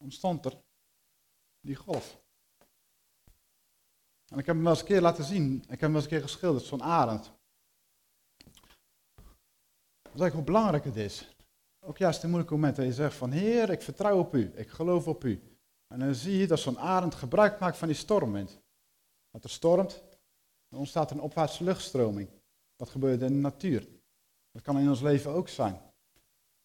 ontstond 0.03 0.45
er 0.45 0.61
die 1.59 1.75
golf. 1.75 2.21
En 4.31 4.37
ik 4.37 4.45
heb 4.45 4.55
hem 4.55 4.63
wel 4.63 4.71
eens 4.71 4.81
een 4.81 4.87
keer 4.87 5.01
laten 5.01 5.23
zien. 5.23 5.61
Ik 5.61 5.69
heb 5.69 5.79
hem 5.79 5.91
wel 5.91 6.01
eens 6.01 6.11
een 6.11 6.17
keer 6.17 6.27
geschilderd, 6.27 6.65
zo'n 6.65 6.83
arend. 6.83 7.31
Zeg 10.13 10.27
ik 10.27 10.33
hoe 10.33 10.43
belangrijk 10.43 10.83
het 10.83 10.95
is. 10.95 11.37
Ook 11.79 11.97
juist 11.97 12.23
in 12.23 12.29
moeilijke 12.29 12.55
momenten. 12.55 12.85
Je 12.85 12.93
zegt 12.93 13.15
van, 13.15 13.31
Heer, 13.31 13.69
ik 13.69 13.81
vertrouw 13.81 14.19
op 14.19 14.35
u. 14.35 14.51
Ik 14.55 14.69
geloof 14.69 15.07
op 15.07 15.23
u. 15.23 15.57
En 15.87 15.99
dan 15.99 16.15
zie 16.15 16.37
je 16.37 16.47
dat 16.47 16.59
zo'n 16.59 16.79
arend 16.79 17.15
gebruik 17.15 17.59
maakt 17.59 17.77
van 17.77 17.87
die 17.87 17.97
stormwind. 17.97 18.61
Dat 19.31 19.43
er 19.43 19.49
stormt, 19.49 20.03
dan 20.67 20.79
ontstaat 20.79 21.11
een 21.11 21.21
opwaartse 21.21 21.63
luchtstroming. 21.63 22.29
Dat 22.75 22.89
gebeurt 22.89 23.21
in 23.21 23.27
de 23.27 23.33
natuur. 23.33 23.87
Dat 24.51 24.61
kan 24.61 24.79
in 24.79 24.89
ons 24.89 25.01
leven 25.01 25.31
ook 25.31 25.49
zijn. 25.49 25.73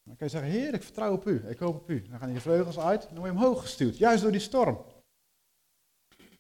Dan 0.03 0.17
kan 0.17 0.27
je 0.27 0.33
zeggen, 0.33 0.51
Heer, 0.51 0.75
ik 0.75 0.83
vertrouw 0.83 1.13
op 1.13 1.27
u, 1.27 1.49
ik 1.49 1.59
hoop 1.59 1.75
op 1.75 1.91
u. 1.91 2.09
Dan 2.09 2.19
gaan 2.19 2.33
je 2.33 2.41
vleugels 2.41 2.79
uit 2.79 3.03
en 3.03 3.15
dan 3.15 3.19
word 3.19 3.33
je 3.33 3.39
omhoog 3.39 3.61
gestuurd, 3.61 3.99
juist 3.99 4.23
door 4.23 4.33
die 4.33 4.41
storm. 4.41 4.85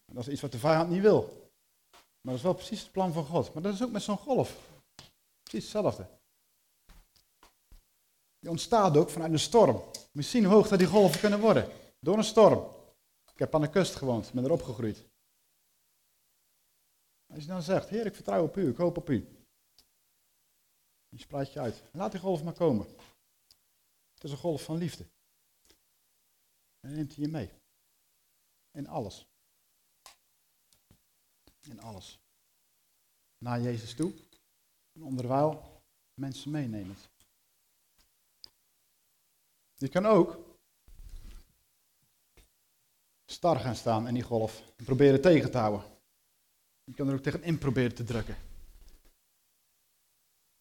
Dat 0.07 0.27
is 0.27 0.33
iets 0.33 0.41
wat 0.41 0.53
de 0.53 0.59
vijand 0.59 0.91
niet 0.91 1.03
wil. 1.03 1.53
Maar 1.93 2.33
dat 2.33 2.35
is 2.35 2.43
wel 2.43 2.55
precies 2.55 2.83
het 2.83 2.93
plan 2.93 3.13
van 3.13 3.25
God. 3.25 3.55
Maar 3.55 3.63
dat 3.63 3.75
is 3.75 3.83
ook 3.83 3.91
met 3.91 4.03
zo'n 4.03 4.17
golf. 4.17 4.71
Precies 5.43 5.73
hetzelfde. 5.73 6.07
Die 8.45 8.53
ontstaat 8.53 8.97
ook 8.97 9.11
vanuit 9.11 9.33
een 9.33 9.39
storm. 9.39 9.83
Misschien 10.13 10.45
hoog 10.45 10.69
dat 10.69 10.79
die 10.79 10.89
golven 10.89 11.21
kunnen 11.21 11.41
worden. 11.41 11.69
Door 12.01 12.17
een 12.19 12.25
storm. 12.25 12.75
Ik 13.33 13.39
heb 13.39 13.55
aan 13.55 13.61
de 13.61 13.71
kust 13.71 13.95
gewoond, 13.95 14.33
ben 14.33 14.45
erop 14.45 14.63
gegroeid. 14.63 15.05
Als 17.27 17.43
je 17.43 17.49
dan 17.49 17.63
zegt, 17.63 17.89
Heer, 17.89 18.07
ik 18.07 18.15
vertrouw 18.15 18.43
op 18.43 18.57
u, 18.57 18.69
ik 18.69 18.77
hoop 18.77 18.97
op 18.97 19.11
u. 19.11 19.47
Je 21.09 21.19
spreid 21.19 21.53
je 21.53 21.61
uit. 21.61 21.83
Laat 21.93 22.11
die 22.11 22.21
golf 22.21 22.43
maar 22.43 22.53
komen. 22.53 22.87
Het 24.15 24.25
is 24.25 24.31
een 24.31 24.37
golf 24.37 24.63
van 24.63 24.77
liefde. 24.77 25.07
En 26.81 26.95
neemt 26.95 27.15
hij 27.15 27.25
je 27.25 27.31
mee. 27.31 27.51
In 28.71 28.89
alles. 28.89 29.27
In 31.61 31.81
alles. 31.81 32.19
Naar 33.39 33.61
Jezus 33.61 33.95
toe. 33.95 34.15
En 34.93 35.03
onderwijl 35.03 35.83
mensen 36.15 36.51
meenemen. 36.51 36.97
Je 39.75 39.89
kan 39.89 40.07
ook 40.07 40.39
star 43.25 43.61
gaan 43.61 43.77
staan 43.77 44.09
in 44.09 44.15
die 44.15 44.23
golf 44.23 44.73
en 44.77 44.85
proberen 44.85 45.21
tegen 45.21 45.51
te 45.51 45.59
houden. 45.59 45.85
Je 46.85 46.95
kan 46.95 47.09
er 47.09 47.15
ook 47.15 47.23
tegenin 47.23 47.59
proberen 47.59 47.95
te 47.95 48.05
drukken. 48.05 48.37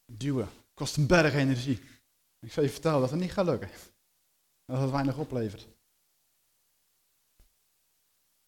Duwen 0.05 0.49
kost 0.73 0.97
een 0.97 1.07
berg 1.07 1.33
energie. 1.33 1.81
Ik 2.39 2.51
zal 2.51 2.63
je 2.63 2.69
vertellen 2.69 3.01
dat 3.01 3.09
het 3.09 3.19
niet 3.19 3.31
gaat 3.31 3.45
lukken. 3.45 3.69
Dat 4.65 4.81
het 4.81 4.91
weinig 4.91 5.17
oplevert. 5.17 5.67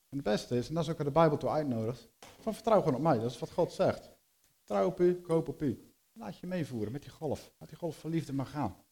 En 0.10 0.18
het 0.18 0.24
beste 0.24 0.58
is, 0.58 0.68
en 0.68 0.74
dat 0.74 0.84
is 0.84 0.90
ook 0.90 0.98
de 0.98 1.12
Bijbel 1.12 1.38
toe 1.38 1.50
uitnodigt, 1.50 2.10
van 2.40 2.54
vertrouw 2.54 2.80
gewoon 2.80 2.96
op 2.96 3.02
mij. 3.02 3.20
Dat 3.20 3.32
is 3.32 3.40
wat 3.40 3.52
God 3.52 3.72
zegt. 3.72 4.10
Vertrouw 4.58 4.86
op 4.86 5.00
u, 5.00 5.22
koop 5.22 5.48
op 5.48 5.62
u. 5.62 5.94
Laat 6.12 6.38
je 6.38 6.48
meevoeren 6.48 6.92
met 6.92 7.02
die 7.02 7.12
golf. 7.12 7.52
Laat 7.58 7.70
die 7.70 7.78
golf 7.78 8.00
van 8.00 8.10
liefde 8.10 8.34
maar 8.34 8.46
gaan. 8.46 8.85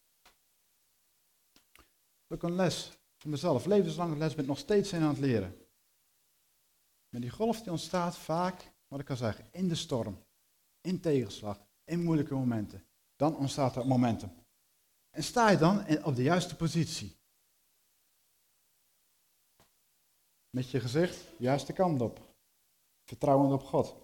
Ook 2.33 2.43
een 2.43 2.55
les 2.55 2.91
voor 3.17 3.31
mezelf. 3.31 3.65
Levenslange 3.65 4.17
les 4.17 4.33
ben 4.33 4.43
ik 4.43 4.49
nog 4.49 4.57
steeds 4.57 4.93
in 4.93 5.01
aan 5.01 5.09
het 5.09 5.19
leren. 5.19 5.67
Maar 7.09 7.21
die 7.21 7.29
golf 7.29 7.61
die 7.61 7.71
ontstaat 7.71 8.17
vaak, 8.17 8.71
wat 8.87 8.99
ik 8.99 9.05
kan 9.05 9.17
zeggen, 9.17 9.47
in 9.51 9.67
de 9.67 9.75
storm, 9.75 10.25
in 10.81 10.99
tegenslag, 10.99 11.65
in 11.83 12.03
moeilijke 12.03 12.33
momenten. 12.33 12.85
Dan 13.15 13.37
ontstaat 13.37 13.75
er 13.75 13.87
momentum. 13.87 14.31
En 15.09 15.23
sta 15.23 15.49
je 15.49 15.57
dan 15.57 16.03
op 16.03 16.15
de 16.15 16.23
juiste 16.23 16.55
positie. 16.55 17.17
Met 20.49 20.69
je 20.69 20.79
gezicht 20.79 21.25
juiste 21.37 21.73
kant 21.73 22.01
op. 22.01 22.35
Vertrouwend 23.03 23.53
op 23.53 23.63
God. 23.63 23.95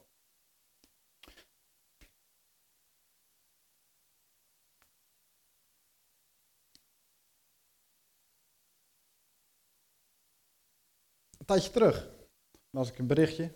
Tijdje 11.50 11.72
terug 11.72 12.08
las 12.70 12.90
ik 12.90 12.98
een 12.98 13.08
berichtje. 13.08 13.52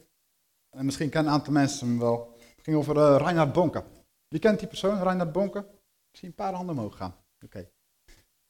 En 0.70 0.86
misschien 0.86 1.10
kennen 1.10 1.32
een 1.32 1.38
aantal 1.38 1.54
mensen 1.54 1.88
hem 1.88 2.00
wel. 2.00 2.34
Het 2.38 2.64
ging 2.64 2.78
over 2.78 2.96
uh, 2.96 3.16
Reinhard 3.18 3.54
Bonke. 3.54 3.84
Wie 4.28 4.40
kent 4.40 4.60
die 4.60 4.68
persoon, 4.68 5.04
Reinhard 5.04 5.32
Bonke? 5.32 5.60
Ik 6.12 6.20
zie 6.20 6.28
een 6.28 6.36
paar 6.36 6.54
handen 6.54 6.78
omhoog 6.78 6.98
gaan. 6.98 7.16
Oké. 7.46 7.70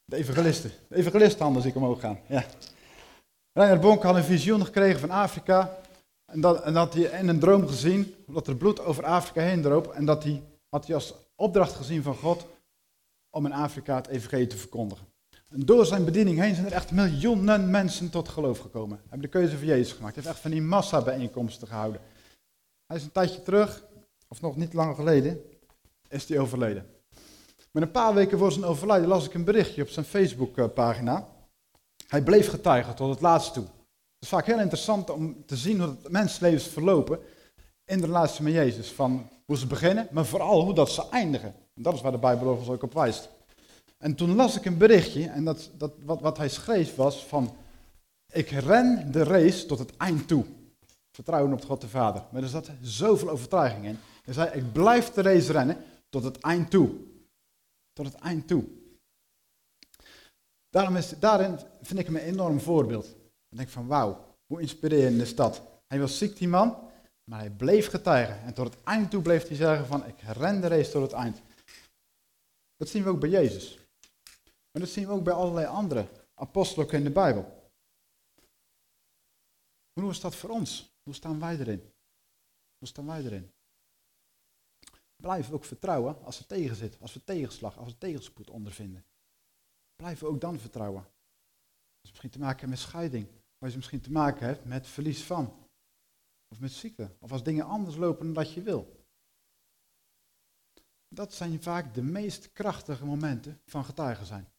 De 0.05 0.15
evangelisten. 0.15 0.71
De 0.89 0.95
evangelistenhanden 0.95 1.61
zie 1.61 1.71
ik 1.71 1.77
omhoog 1.77 1.99
gaan. 1.99 2.19
Ja. 2.27 2.45
Reinhard 3.53 3.81
Bonke 3.81 4.07
had 4.07 4.15
een 4.15 4.23
visioen 4.23 4.65
gekregen 4.65 4.99
van 4.99 5.09
Afrika. 5.09 5.77
En 6.25 6.41
dat, 6.41 6.63
en 6.63 6.73
dat 6.73 6.93
hij 6.93 7.03
in 7.03 7.27
een 7.27 7.39
droom 7.39 7.67
gezien, 7.67 8.15
dat 8.27 8.47
er 8.47 8.55
bloed 8.55 8.79
over 8.79 9.05
Afrika 9.05 9.41
heen 9.41 9.61
droop. 9.61 9.87
En 9.87 10.05
dat 10.05 10.23
hij, 10.23 10.43
had 10.69 10.85
hij 10.85 10.95
als 10.95 11.13
opdracht 11.35 11.73
gezien 11.73 12.03
van 12.03 12.15
God 12.15 12.45
om 13.29 13.45
in 13.45 13.53
Afrika 13.53 13.95
het 13.95 14.07
evangelie 14.07 14.47
te 14.47 14.57
verkondigen. 14.57 15.12
En 15.53 15.65
door 15.65 15.85
zijn 15.85 16.05
bediening 16.05 16.39
heen 16.39 16.55
zijn 16.55 16.67
er 16.67 16.73
echt 16.73 16.91
miljoenen 16.91 17.69
mensen 17.71 18.09
tot 18.09 18.29
geloof 18.29 18.59
gekomen. 18.59 19.01
Heeft 19.09 19.21
de 19.21 19.27
keuze 19.27 19.57
voor 19.57 19.67
Jezus 19.67 19.91
gemaakt. 19.91 20.15
Hij 20.15 20.23
heeft 20.23 20.35
echt 20.35 20.43
van 20.43 20.51
die 20.51 20.61
massa 20.61 21.01
bijeenkomsten 21.01 21.67
gehouden. 21.67 22.01
Hij 22.85 22.97
is 22.97 23.03
een 23.03 23.11
tijdje 23.11 23.41
terug, 23.41 23.83
of 24.27 24.41
nog 24.41 24.55
niet 24.55 24.73
lang 24.73 24.95
geleden, 24.95 25.41
is 26.09 26.27
hij 26.27 26.39
overleden. 26.39 26.85
Met 27.71 27.83
een 27.83 27.91
paar 27.91 28.13
weken 28.13 28.37
voor 28.37 28.51
zijn 28.51 28.65
overlijden 28.65 29.07
las 29.07 29.25
ik 29.25 29.33
een 29.33 29.43
berichtje 29.43 29.81
op 29.81 29.89
zijn 29.89 30.05
Facebookpagina. 30.05 31.27
Hij 32.07 32.23
bleef 32.23 32.49
getuigen 32.49 32.95
tot 32.95 33.09
het 33.09 33.21
laatste 33.21 33.53
toe. 33.53 33.63
Het 33.63 34.19
is 34.19 34.29
vaak 34.29 34.45
heel 34.45 34.59
interessant 34.59 35.09
om 35.09 35.45
te 35.45 35.57
zien 35.57 35.79
hoe 35.79 35.89
het 35.89 36.09
mensenlevens 36.09 36.67
verlopen 36.67 37.19
in 37.85 37.99
de 37.99 38.05
relatie 38.05 38.43
met 38.43 38.53
Jezus. 38.53 38.91
Van 38.91 39.29
hoe 39.45 39.57
ze 39.57 39.67
beginnen, 39.67 40.07
maar 40.11 40.25
vooral 40.25 40.63
hoe 40.63 40.73
dat 40.73 40.89
ze 40.89 41.09
eindigen. 41.09 41.55
dat 41.73 41.93
is 41.93 42.01
waar 42.01 42.11
de 42.11 42.17
Bijbel 42.17 42.47
overigens 42.47 42.75
ook 42.75 42.83
op 42.83 42.93
wijst. 42.93 43.29
En 44.03 44.15
toen 44.15 44.35
las 44.35 44.57
ik 44.57 44.65
een 44.65 44.77
berichtje 44.77 45.27
en 45.27 45.43
dat, 45.43 45.69
dat, 45.77 45.93
wat, 46.05 46.21
wat 46.21 46.37
hij 46.37 46.49
schreef 46.49 46.95
was 46.95 47.25
van, 47.25 47.55
ik 48.31 48.49
ren 48.49 49.11
de 49.11 49.23
race 49.23 49.65
tot 49.65 49.79
het 49.79 49.97
eind 49.97 50.27
toe. 50.27 50.45
Vertrouwen 51.11 51.53
op 51.53 51.65
God 51.65 51.81
de 51.81 51.87
Vader. 51.87 52.23
Maar 52.31 52.41
er 52.41 52.49
zat 52.49 52.69
zoveel 52.81 53.29
overtuiging 53.29 53.85
in. 53.85 53.97
Hij 54.23 54.33
zei, 54.33 54.49
ik 54.49 54.71
blijf 54.71 55.09
de 55.09 55.21
race 55.21 55.51
rennen 55.51 55.77
tot 56.09 56.23
het 56.23 56.39
eind 56.39 56.69
toe. 56.69 56.89
Tot 57.93 58.05
het 58.05 58.15
eind 58.15 58.47
toe. 58.47 58.63
Daarom 60.69 60.95
is, 60.95 61.09
daarin 61.19 61.59
vind 61.81 61.99
ik 61.99 62.05
hem 62.05 62.15
een 62.15 62.21
enorm 62.21 62.59
voorbeeld. 62.59 63.05
Ik 63.49 63.57
denk 63.57 63.69
van, 63.69 63.87
wauw, 63.87 64.35
hoe 64.45 64.61
inspirerend 64.61 65.21
is 65.21 65.35
dat. 65.35 65.61
Hij 65.87 65.99
was 65.99 66.17
ziek, 66.17 66.37
die 66.37 66.47
man, 66.47 66.77
maar 67.23 67.39
hij 67.39 67.51
bleef 67.51 67.89
getuigen. 67.89 68.41
En 68.41 68.53
tot 68.53 68.65
het 68.65 68.83
eind 68.83 69.11
toe 69.11 69.21
bleef 69.21 69.47
hij 69.47 69.55
zeggen 69.55 69.85
van, 69.85 70.05
ik 70.05 70.21
ren 70.21 70.61
de 70.61 70.67
race 70.67 70.91
tot 70.91 71.01
het 71.01 71.11
eind. 71.11 71.41
Dat 72.75 72.89
zien 72.89 73.03
we 73.03 73.09
ook 73.09 73.19
bij 73.19 73.29
Jezus. 73.29 73.77
Maar 74.73 74.81
dat 74.81 74.91
zien 74.91 75.07
we 75.07 75.11
ook 75.11 75.23
bij 75.23 75.33
allerlei 75.33 75.65
andere 75.65 76.09
apostelen 76.33 76.89
in 76.89 77.03
de 77.03 77.11
Bijbel. 77.11 77.71
hoe 79.93 80.09
is 80.09 80.19
dat 80.19 80.35
voor 80.35 80.49
ons? 80.49 80.93
Hoe 81.03 81.13
staan 81.13 81.39
wij 81.39 81.57
erin? 81.59 81.93
Hoe 82.77 82.87
staan 82.87 83.05
wij 83.05 83.23
erin? 83.23 83.51
Blijven 85.15 85.49
we 85.49 85.57
ook 85.57 85.65
vertrouwen 85.65 86.23
als 86.23 86.39
we 86.39 86.45
tegenzitten, 86.45 87.01
als 87.01 87.13
we 87.13 87.23
tegenslag, 87.23 87.77
als 87.77 87.87
we 87.87 87.97
tegenspoed 87.97 88.49
ondervinden. 88.49 89.05
Blijven 89.95 90.27
we 90.27 90.33
ook 90.33 90.41
dan 90.41 90.59
vertrouwen. 90.59 91.01
Als 91.01 91.11
je 92.01 92.09
misschien 92.09 92.29
te 92.29 92.39
maken 92.39 92.69
met 92.69 92.79
scheiding, 92.79 93.27
als 93.57 93.71
je 93.71 93.77
misschien 93.77 94.01
te 94.01 94.11
maken 94.11 94.47
hebt 94.47 94.65
met 94.65 94.87
verlies 94.87 95.23
van, 95.23 95.67
of 96.47 96.59
met 96.59 96.71
ziekte, 96.71 97.15
of 97.19 97.31
als 97.31 97.43
dingen 97.43 97.65
anders 97.65 97.95
lopen 97.95 98.25
dan 98.25 98.33
dat 98.33 98.53
je 98.53 98.61
wil. 98.61 99.05
Dat 101.07 101.33
zijn 101.33 101.61
vaak 101.61 101.93
de 101.93 102.01
meest 102.01 102.51
krachtige 102.51 103.05
momenten 103.05 103.61
van 103.65 103.85
getuigen 103.85 104.25
zijn 104.25 104.53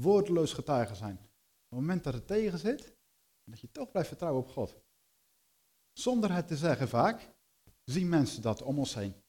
woordeloos 0.00 0.52
getuigen 0.52 0.96
zijn. 0.96 1.16
Op 1.16 1.68
het 1.68 1.80
moment 1.80 2.04
dat 2.04 2.14
het 2.14 2.26
tegen 2.26 2.58
zit, 2.58 2.96
dat 3.44 3.60
je 3.60 3.70
toch 3.70 3.90
blijft 3.90 4.08
vertrouwen 4.08 4.42
op 4.42 4.48
God. 4.48 4.76
Zonder 5.92 6.32
het 6.32 6.48
te 6.48 6.56
zeggen 6.56 6.88
vaak, 6.88 7.34
zien 7.84 8.08
mensen 8.08 8.42
dat 8.42 8.62
om 8.62 8.78
ons 8.78 8.94
heen. 8.94 9.24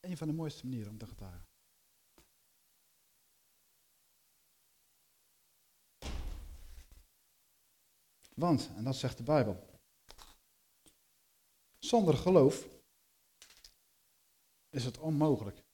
Een 0.00 0.16
van 0.16 0.26
de 0.26 0.34
mooiste 0.34 0.64
manieren 0.66 0.90
om 0.90 0.98
te 0.98 1.06
getuigen. 1.06 1.46
Want, 8.34 8.70
en 8.76 8.84
dat 8.84 8.96
zegt 8.96 9.16
de 9.16 9.22
Bijbel, 9.22 9.80
zonder 11.78 12.14
geloof 12.14 12.68
is 14.68 14.84
het 14.84 14.98
onmogelijk. 14.98 15.64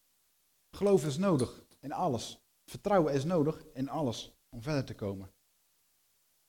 Geloof 0.71 1.05
is 1.05 1.17
nodig 1.17 1.64
in 1.85 1.93
alles. 1.93 2.39
Vertrouwen 2.65 3.15
is 3.15 3.25
nodig 3.25 3.65
in 3.73 3.89
alles 3.89 4.33
om 4.49 4.63
verder 4.63 4.85
te 4.85 4.95
komen. 4.95 5.33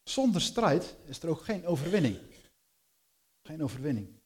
Zonder 0.04 0.42
strijd 0.42 0.98
is 1.06 1.22
er 1.22 1.30
ook 1.30 1.42
geen 1.42 1.66
overwinning. 1.66 2.20
Geen 3.42 3.64
overwinning. 3.64 4.24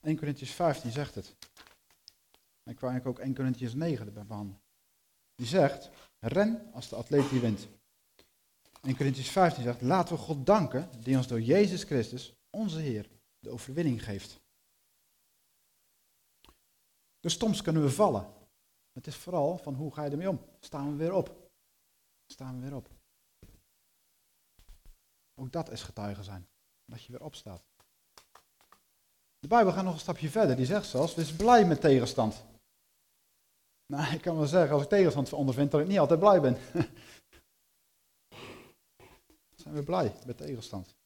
...1 0.00 0.16
Corinthians 0.16 0.54
15 0.54 0.92
zegt 0.92 1.14
het. 1.14 1.36
En 2.62 2.72
ik 2.72 2.80
wou 2.80 2.92
eigenlijk 2.92 3.06
ook 3.06 3.18
1 3.18 3.34
Corinthians 3.34 3.74
9 3.74 4.06
erbij 4.06 4.26
behandelen. 4.26 4.62
Die 5.34 5.46
zegt, 5.46 5.90
ren 6.18 6.72
als 6.72 6.88
de 6.88 6.96
atleet 6.96 7.30
die 7.30 7.40
wint. 7.40 7.68
1 8.82 8.96
Corinthians 8.96 9.30
15 9.30 9.62
zegt, 9.62 9.80
laten 9.80 10.14
we 10.14 10.20
God 10.20 10.46
danken 10.46 10.90
die 11.02 11.16
ons 11.16 11.26
door 11.26 11.40
Jezus 11.40 11.84
Christus, 11.84 12.34
onze 12.50 12.78
Heer, 12.78 13.19
de 13.40 13.50
overwinning 13.50 14.04
geeft. 14.04 14.40
Dus 17.20 17.38
soms 17.38 17.62
kunnen 17.62 17.82
we 17.82 17.90
vallen. 17.90 18.32
Het 18.92 19.06
is 19.06 19.16
vooral 19.16 19.58
van 19.58 19.74
hoe 19.74 19.94
ga 19.94 20.04
je 20.04 20.10
ermee 20.10 20.28
om? 20.28 20.40
Staan 20.60 20.90
we 20.90 20.96
weer 20.96 21.12
op? 21.12 21.50
Staan 22.26 22.54
we 22.54 22.60
weer 22.60 22.74
op? 22.74 22.88
Ook 25.34 25.52
dat 25.52 25.70
is 25.70 25.82
getuigen 25.82 26.24
zijn. 26.24 26.48
Dat 26.84 27.04
je 27.04 27.12
weer 27.12 27.24
opstaat. 27.24 27.62
De 29.38 29.48
Bijbel 29.48 29.72
gaat 29.72 29.84
nog 29.84 29.94
een 29.94 30.00
stapje 30.00 30.30
verder. 30.30 30.56
Die 30.56 30.66
zegt 30.66 30.86
zelfs, 30.86 31.14
wees 31.14 31.36
blij 31.36 31.66
met 31.66 31.80
tegenstand. 31.80 32.44
Nou, 33.86 34.14
ik 34.14 34.20
kan 34.20 34.36
wel 34.36 34.46
zeggen, 34.46 34.72
als 34.72 34.82
ik 34.82 34.88
tegenstand 34.88 35.32
ondervind, 35.32 35.70
dat 35.70 35.80
ik 35.80 35.86
niet 35.86 35.98
altijd 35.98 36.20
blij 36.20 36.40
ben. 36.40 36.56
zijn 39.60 39.74
we 39.74 39.82
blij 39.82 40.14
met 40.26 40.36
tegenstand. 40.36 40.96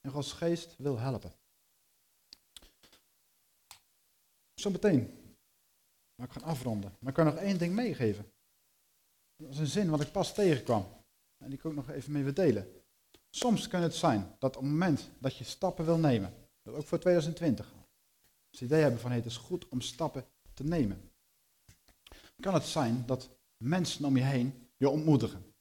En 0.00 0.10
Gods 0.10 0.32
geest 0.32 0.76
wil 0.76 0.98
helpen. 0.98 1.32
Zo 4.60 4.70
meteen. 4.70 5.34
Maar 6.14 6.26
ik 6.26 6.32
ga 6.32 6.40
afronden. 6.40 6.96
Maar 6.98 7.08
ik 7.08 7.14
kan 7.14 7.24
nog 7.24 7.36
één 7.36 7.58
ding 7.58 7.74
meegeven. 7.74 8.32
Dat 9.36 9.50
is 9.50 9.58
een 9.58 9.66
zin 9.66 9.90
wat 9.90 10.00
ik 10.00 10.12
pas 10.12 10.34
tegenkwam. 10.34 10.86
En 11.38 11.50
die 11.50 11.58
ik 11.58 11.64
ook 11.64 11.74
nog 11.74 11.90
even 11.90 12.12
mee 12.12 12.32
delen. 12.32 12.82
Soms 13.30 13.68
kan 13.68 13.82
het 13.82 13.94
zijn 13.94 14.36
dat 14.38 14.56
op 14.56 14.62
het 14.62 14.70
moment 14.70 15.10
dat 15.18 15.36
je 15.36 15.44
stappen 15.44 15.84
wil 15.84 15.98
nemen, 15.98 16.34
dat 16.62 16.74
ook 16.74 16.86
voor 16.86 16.98
2020, 16.98 17.72
als 18.50 18.62
idee 18.62 18.82
hebben 18.82 19.00
van 19.00 19.10
het 19.10 19.26
is 19.26 19.36
goed 19.36 19.68
om 19.68 19.80
stappen 19.80 20.26
te 20.54 20.64
nemen, 20.64 21.10
kan 22.40 22.54
het 22.54 22.64
zijn 22.64 23.06
dat 23.06 23.30
mensen 23.56 24.04
om 24.04 24.16
je 24.16 24.22
heen 24.22 24.68
je 24.76 24.88
ontmoedigen. 24.88 25.54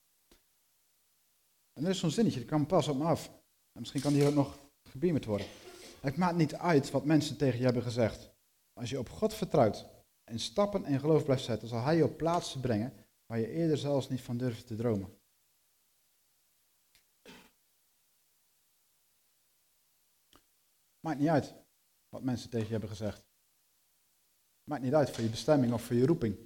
En 1.73 1.83
er 1.83 1.89
is 1.89 1.99
zo'n 1.99 2.11
zinnetje, 2.11 2.39
dat 2.39 2.49
kan 2.49 2.65
pas 2.65 2.87
op 2.87 2.97
me 2.97 3.03
af. 3.03 3.27
En 3.71 3.79
misschien 3.79 4.01
kan 4.01 4.13
die 4.13 4.27
ook 4.27 4.33
nog 4.33 4.57
gebeamerd 4.83 5.25
worden. 5.25 5.47
Het 6.01 6.17
maakt 6.17 6.37
niet 6.37 6.55
uit 6.55 6.91
wat 6.91 7.05
mensen 7.05 7.37
tegen 7.37 7.57
je 7.57 7.65
hebben 7.65 7.83
gezegd. 7.83 8.34
Als 8.79 8.89
je 8.89 8.99
op 8.99 9.09
God 9.09 9.33
vertrouwt 9.33 9.85
en 10.23 10.39
stappen 10.39 10.85
in 10.85 10.99
geloof 10.99 11.23
blijft 11.23 11.43
zetten, 11.43 11.67
zal 11.67 11.83
hij 11.83 11.95
je 11.95 12.03
op 12.03 12.17
plaatsen 12.17 12.61
brengen 12.61 12.93
waar 13.25 13.39
je 13.39 13.47
eerder 13.47 13.77
zelfs 13.77 14.09
niet 14.09 14.21
van 14.21 14.37
durfde 14.37 14.63
te 14.63 14.75
dromen. 14.75 15.19
Maakt 20.99 21.19
niet 21.19 21.29
uit 21.29 21.53
wat 22.09 22.23
mensen 22.23 22.49
tegen 22.49 22.65
je 22.65 22.71
hebben 22.71 22.89
gezegd. 22.89 23.23
Maakt 24.63 24.83
niet 24.83 24.93
uit 24.93 25.09
voor 25.09 25.23
je 25.23 25.29
bestemming 25.29 25.73
of 25.73 25.83
voor 25.83 25.95
je 25.95 26.05
roeping. 26.05 26.37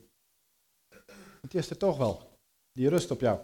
Want 1.39 1.51
die 1.51 1.59
is 1.59 1.69
er 1.69 1.77
toch 1.77 1.97
wel. 1.97 2.39
Die 2.71 2.89
rust 2.89 3.11
op 3.11 3.19
jou. 3.19 3.39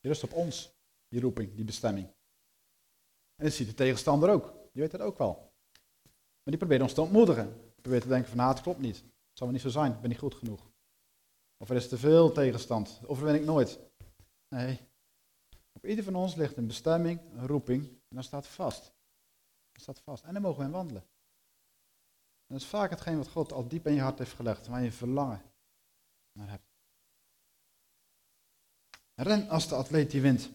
Die 0.00 0.10
rust 0.10 0.22
op 0.22 0.32
ons, 0.32 0.74
die 1.08 1.20
roeping, 1.20 1.54
die 1.54 1.64
bestemming. 1.64 2.06
En 3.34 3.44
dat 3.44 3.52
ziet 3.52 3.66
de 3.66 3.74
tegenstander 3.74 4.30
ook. 4.30 4.52
Die 4.72 4.82
weet 4.82 4.90
dat 4.90 5.00
ook 5.00 5.18
wel. 5.18 5.34
Maar 6.42 6.56
die 6.56 6.56
probeert 6.56 6.82
ons 6.82 6.94
te 6.94 7.00
ontmoedigen. 7.00 7.67
Probeert 7.80 8.02
te 8.02 8.08
denken 8.08 8.28
van, 8.28 8.36
nou, 8.36 8.52
het 8.52 8.62
klopt 8.62 8.80
niet. 8.80 8.96
Het 8.96 9.38
zal 9.38 9.46
wel 9.46 9.56
niet 9.56 9.64
zo 9.64 9.68
zijn, 9.68 9.92
ik 9.92 10.00
ben 10.00 10.10
niet 10.10 10.18
goed 10.18 10.34
genoeg. 10.34 10.70
Of 11.56 11.70
er 11.70 11.76
is 11.76 11.88
te 11.88 11.98
veel 11.98 12.32
tegenstand, 12.32 13.00
of 13.06 13.20
ben 13.20 13.34
ik 13.34 13.44
nooit. 13.44 13.78
Nee, 14.48 14.88
op 15.72 15.86
ieder 15.86 16.04
van 16.04 16.14
ons 16.14 16.34
ligt 16.34 16.56
een 16.56 16.66
bestemming, 16.66 17.20
een 17.32 17.46
roeping, 17.46 17.88
en 17.88 18.16
dat 18.16 18.24
staat 18.24 18.46
vast. 18.46 18.82
Dat 19.72 19.82
staat 19.82 20.00
vast. 20.00 20.24
En 20.24 20.32
dan 20.32 20.42
mogen 20.42 20.58
we 20.58 20.64
in 20.64 20.70
wandelen. 20.70 21.02
En 21.02 22.54
dat 22.54 22.60
is 22.60 22.66
vaak 22.66 22.90
hetgeen 22.90 23.16
wat 23.16 23.28
God 23.28 23.52
al 23.52 23.68
diep 23.68 23.86
in 23.86 23.94
je 23.94 24.00
hart 24.00 24.18
heeft 24.18 24.32
gelegd, 24.32 24.66
waar 24.66 24.82
je 24.82 24.92
verlangen 24.92 25.42
naar 26.32 26.50
hebt. 26.50 26.66
Ren 29.14 29.48
als 29.48 29.68
de 29.68 29.74
atleet 29.74 30.10
die 30.10 30.20
wint. 30.20 30.50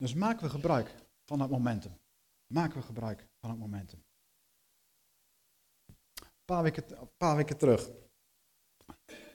Dus 0.00 0.14
maken 0.14 0.42
we 0.42 0.50
gebruik 0.50 0.94
van 1.24 1.40
het 1.40 1.50
momentum. 1.50 1.92
Maken 2.46 2.78
we 2.78 2.82
gebruik 2.82 3.28
van 3.40 3.50
het 3.50 3.58
momentum. 3.58 4.04
Een 6.16 6.44
paar 6.44 6.62
weken, 6.62 6.84
paar 7.16 7.36
weken 7.36 7.58
terug. 7.58 7.90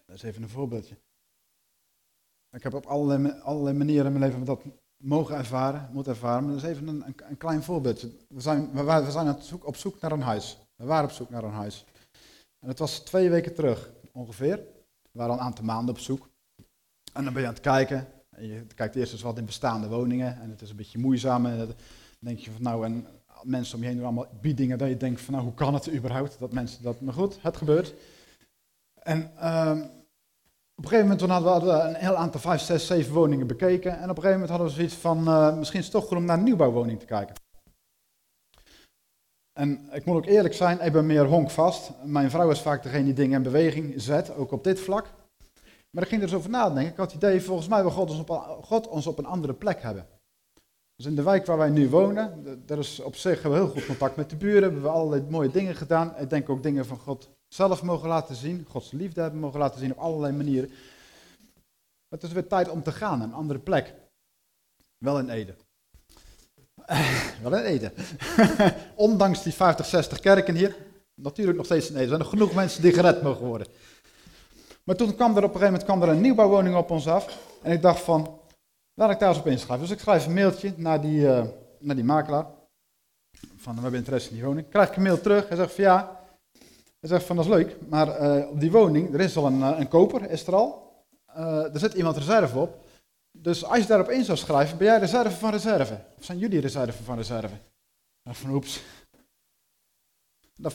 Dat 0.05 0.15
is 0.15 0.23
even 0.23 0.43
een 0.43 0.49
voorbeeldje. 0.49 0.97
Ik 2.51 2.63
heb 2.63 2.73
op 2.73 2.85
allerlei, 2.85 3.77
manieren 3.77 4.05
in 4.05 4.19
mijn 4.19 4.31
leven 4.31 4.45
dat 4.45 4.63
mogen 5.03 5.35
ervaren, 5.35 5.89
moeten 5.91 6.13
ervaren. 6.13 6.43
Maar 6.43 6.53
dat 6.53 6.63
is 6.63 6.69
even 6.69 6.87
een, 6.87 7.03
een, 7.05 7.37
klein 7.37 7.63
voorbeeldje. 7.63 8.11
We 8.27 8.41
zijn, 8.41 8.71
we, 8.71 8.83
we 8.83 9.11
zijn 9.11 9.29
op, 9.29 9.41
zoek, 9.41 9.65
op 9.65 9.75
zoek 9.75 9.99
naar 9.99 10.11
een 10.11 10.21
huis. 10.21 10.57
We 10.75 10.85
waren 10.85 11.09
op 11.09 11.15
zoek 11.15 11.29
naar 11.29 11.43
een 11.43 11.51
huis. 11.51 11.85
En 12.59 12.67
het 12.67 12.79
was 12.79 12.99
twee 12.99 13.29
weken 13.29 13.53
terug 13.53 13.93
ongeveer. 14.11 14.57
We 15.01 15.09
waren 15.11 15.33
al 15.33 15.39
een 15.39 15.45
aantal 15.45 15.65
maanden 15.65 15.95
op 15.95 15.99
zoek. 15.99 16.29
En 17.13 17.23
dan 17.23 17.33
ben 17.33 17.41
je 17.41 17.47
aan 17.47 17.53
het 17.53 17.63
kijken. 17.63 18.14
Je 18.39 18.65
kijkt 18.75 18.95
eerst 18.95 19.11
eens 19.11 19.21
wat 19.21 19.37
in 19.37 19.45
bestaande 19.45 19.87
woningen. 19.87 20.41
En 20.41 20.49
het 20.49 20.61
is 20.61 20.69
een 20.69 20.75
beetje 20.75 20.99
moeizaam. 20.99 21.45
En 21.45 21.57
dan 21.57 21.75
denk 22.19 22.39
je 22.39 22.51
van 22.51 22.61
nou, 22.61 22.85
en 22.85 23.07
mensen 23.43 23.75
om 23.75 23.81
je 23.81 23.87
heen 23.87 23.97
doen 23.97 24.05
allemaal 24.05 24.27
biedingen. 24.41 24.77
Dat 24.77 24.87
je 24.87 24.97
denkt 24.97 25.21
van 25.21 25.33
nou, 25.33 25.45
hoe 25.45 25.53
kan 25.53 25.73
het 25.73 25.93
überhaupt 25.93 26.39
dat 26.39 26.53
mensen 26.53 26.83
dat. 26.83 27.01
Maar 27.01 27.13
goed, 27.13 27.37
het 27.41 27.57
gebeurt. 27.57 27.93
En 29.01 29.31
uh, 29.37 29.71
op 30.75 30.83
een 30.83 30.89
gegeven 30.89 31.09
moment 31.09 31.21
hadden 31.21 31.73
we 31.73 31.81
een 31.83 31.95
heel 31.95 32.15
aantal, 32.15 32.39
vijf, 32.39 32.61
zes, 32.61 32.87
zeven 32.87 33.13
woningen 33.13 33.47
bekeken. 33.47 33.91
En 33.91 34.09
op 34.09 34.17
een 34.17 34.23
gegeven 34.23 34.31
moment 34.31 34.49
hadden 34.49 34.67
we 34.67 34.73
zoiets 34.73 34.95
van, 34.95 35.29
uh, 35.29 35.57
misschien 35.57 35.79
is 35.79 35.85
het 35.85 35.93
toch 35.93 36.05
goed 36.05 36.17
om 36.17 36.25
naar 36.25 36.37
een 36.37 36.43
nieuwbouwwoning 36.43 36.99
te 36.99 37.05
kijken. 37.05 37.35
En 39.53 39.89
ik 39.91 40.05
moet 40.05 40.15
ook 40.15 40.25
eerlijk 40.25 40.53
zijn, 40.53 40.81
ik 40.81 40.91
ben 40.91 41.05
meer 41.05 41.25
honkvast. 41.25 41.91
Mijn 42.03 42.29
vrouw 42.29 42.49
is 42.49 42.61
vaak 42.61 42.83
degene 42.83 43.03
die 43.03 43.13
dingen 43.13 43.37
in 43.37 43.43
beweging 43.43 43.93
zet, 44.01 44.35
ook 44.35 44.51
op 44.51 44.63
dit 44.63 44.79
vlak. 44.79 45.07
Maar 45.95 46.03
ik 46.03 46.09
ging 46.09 46.21
er 46.21 46.29
zo 46.29 46.35
over 46.35 46.49
nadenken. 46.49 46.91
Ik 46.91 46.97
had 46.97 47.11
het 47.11 47.23
idee, 47.23 47.41
volgens 47.41 47.67
mij 47.67 47.81
wil 47.81 47.91
God 47.91 48.09
ons, 48.09 48.19
op, 48.19 48.29
God 48.61 48.87
ons 48.87 49.07
op 49.07 49.17
een 49.17 49.25
andere 49.25 49.53
plek 49.53 49.81
hebben. 49.81 50.07
Dus 50.95 51.05
in 51.05 51.15
de 51.15 51.23
wijk 51.23 51.45
waar 51.45 51.57
wij 51.57 51.69
nu 51.69 51.89
wonen, 51.89 52.63
daar 52.65 52.77
is 52.77 52.99
op 52.99 53.15
zich 53.15 53.41
we 53.41 53.49
heel 53.49 53.67
goed 53.67 53.85
contact 53.85 54.15
met 54.15 54.29
de 54.29 54.35
buren, 54.35 54.63
hebben 54.63 54.81
we 54.81 54.87
allerlei 54.87 55.25
mooie 55.29 55.51
dingen 55.51 55.75
gedaan. 55.75 56.17
Ik 56.17 56.29
denk 56.29 56.49
ook 56.49 56.63
dingen 56.63 56.85
van 56.85 56.97
God 56.97 57.29
zelf 57.47 57.83
mogen 57.83 58.07
laten 58.07 58.35
zien, 58.35 58.65
Gods 58.69 58.91
liefde 58.91 59.21
hebben 59.21 59.39
mogen 59.39 59.59
laten 59.59 59.79
zien 59.79 59.91
op 59.91 59.97
allerlei 59.97 60.33
manieren. 60.33 60.69
het 62.09 62.23
is 62.23 62.31
weer 62.31 62.47
tijd 62.47 62.69
om 62.69 62.83
te 62.83 62.91
gaan, 62.91 63.21
een 63.21 63.33
andere 63.33 63.59
plek. 63.59 63.93
Wel 64.97 65.19
in 65.19 65.29
Ede. 65.29 65.55
wel 67.43 67.55
in 67.57 67.65
Ede. 67.65 67.91
Ondanks 68.95 69.43
die 69.43 69.53
50, 69.53 69.85
60 69.85 70.19
kerken 70.19 70.55
hier, 70.55 70.75
natuurlijk 71.13 71.57
nog 71.57 71.65
steeds 71.65 71.89
in 71.89 71.93
Ede. 71.95 72.01
Er 72.01 72.07
zijn 72.07 72.19
nog 72.19 72.29
genoeg 72.29 72.53
mensen 72.53 72.81
die 72.81 72.93
gered 72.93 73.21
mogen 73.21 73.45
worden. 73.45 73.67
Maar 74.85 74.95
toen 74.95 75.15
kwam 75.15 75.37
er 75.37 75.43
op 75.43 75.53
een 75.53 75.59
gegeven 75.59 75.65
moment 75.65 75.83
kwam 75.83 76.01
er 76.01 76.09
een 76.09 76.21
nieuwbouwwoning 76.21 76.75
op 76.75 76.91
ons 76.91 77.07
af. 77.07 77.39
En 77.61 77.71
ik 77.71 77.81
dacht 77.81 77.99
van, 77.99 78.39
laat 78.93 79.11
ik 79.11 79.19
daar 79.19 79.29
eens 79.29 79.37
op 79.37 79.47
inschrijven. 79.47 79.87
Dus 79.87 79.95
ik 79.95 80.01
schrijf 80.01 80.25
een 80.25 80.33
mailtje 80.33 80.73
naar 80.75 81.01
die, 81.01 81.19
uh, 81.19 81.43
naar 81.79 81.95
die 81.95 82.03
makelaar. 82.03 82.45
Van, 83.55 83.75
we 83.75 83.81
hebben 83.81 83.99
interesse 83.99 84.29
in 84.29 84.35
die 84.35 84.45
woning. 84.45 84.69
Krijg 84.69 84.89
ik 84.89 84.95
een 84.95 85.03
mail 85.03 85.21
terug. 85.21 85.47
Hij 85.47 85.57
zegt 85.57 85.73
van, 85.73 85.83
ja, 85.83 86.19
hij 86.99 87.09
zegt 87.09 87.23
van, 87.25 87.35
dat 87.35 87.45
is 87.45 87.51
leuk. 87.51 87.77
Maar 87.89 88.21
uh, 88.21 88.49
op 88.49 88.59
die 88.59 88.71
woning, 88.71 89.13
er 89.13 89.19
is 89.19 89.37
al 89.37 89.45
een, 89.45 89.59
uh, 89.59 89.79
een 89.79 89.87
koper, 89.87 90.29
is 90.29 90.47
er 90.47 90.55
al. 90.55 90.93
er 91.73 91.79
zit 91.79 91.93
iemand 91.93 92.17
reserve 92.17 92.59
op. 92.59 92.83
Dus 93.31 93.65
als 93.65 93.77
je 93.77 93.85
daarop 93.85 94.09
in 94.09 94.23
zou 94.23 94.37
schrijven, 94.37 94.77
ben 94.77 94.87
jij 94.87 94.99
reserve 94.99 95.37
van 95.37 95.51
reserve? 95.51 95.99
Of 96.17 96.23
zijn 96.23 96.37
jullie 96.37 96.59
reserve 96.59 97.03
van 97.03 97.15
reserve? 97.15 97.55
Van 98.29 98.49
oeps, 98.49 98.81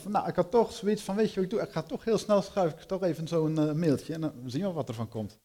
nou, 0.08 0.28
ik 0.28 0.36
had 0.36 0.50
toch 0.50 0.72
zoiets 0.72 1.02
van, 1.02 1.16
weet 1.16 1.28
je 1.28 1.34
wat 1.34 1.44
ik 1.44 1.50
doe? 1.50 1.60
Ik 1.60 1.70
ga 1.70 1.82
toch 1.82 2.04
heel 2.04 2.18
snel 2.18 2.42
schrijven, 2.42 2.78
ik 2.78 2.84
toch 2.84 3.02
even 3.02 3.28
zo'n 3.28 3.58
uh, 3.58 3.72
mailtje 3.72 4.14
en 4.14 4.20
dan 4.20 4.32
zien 4.46 4.62
we 4.62 4.72
wat 4.72 4.88
er 4.88 4.94
van 4.94 5.08
komt. 5.08 5.38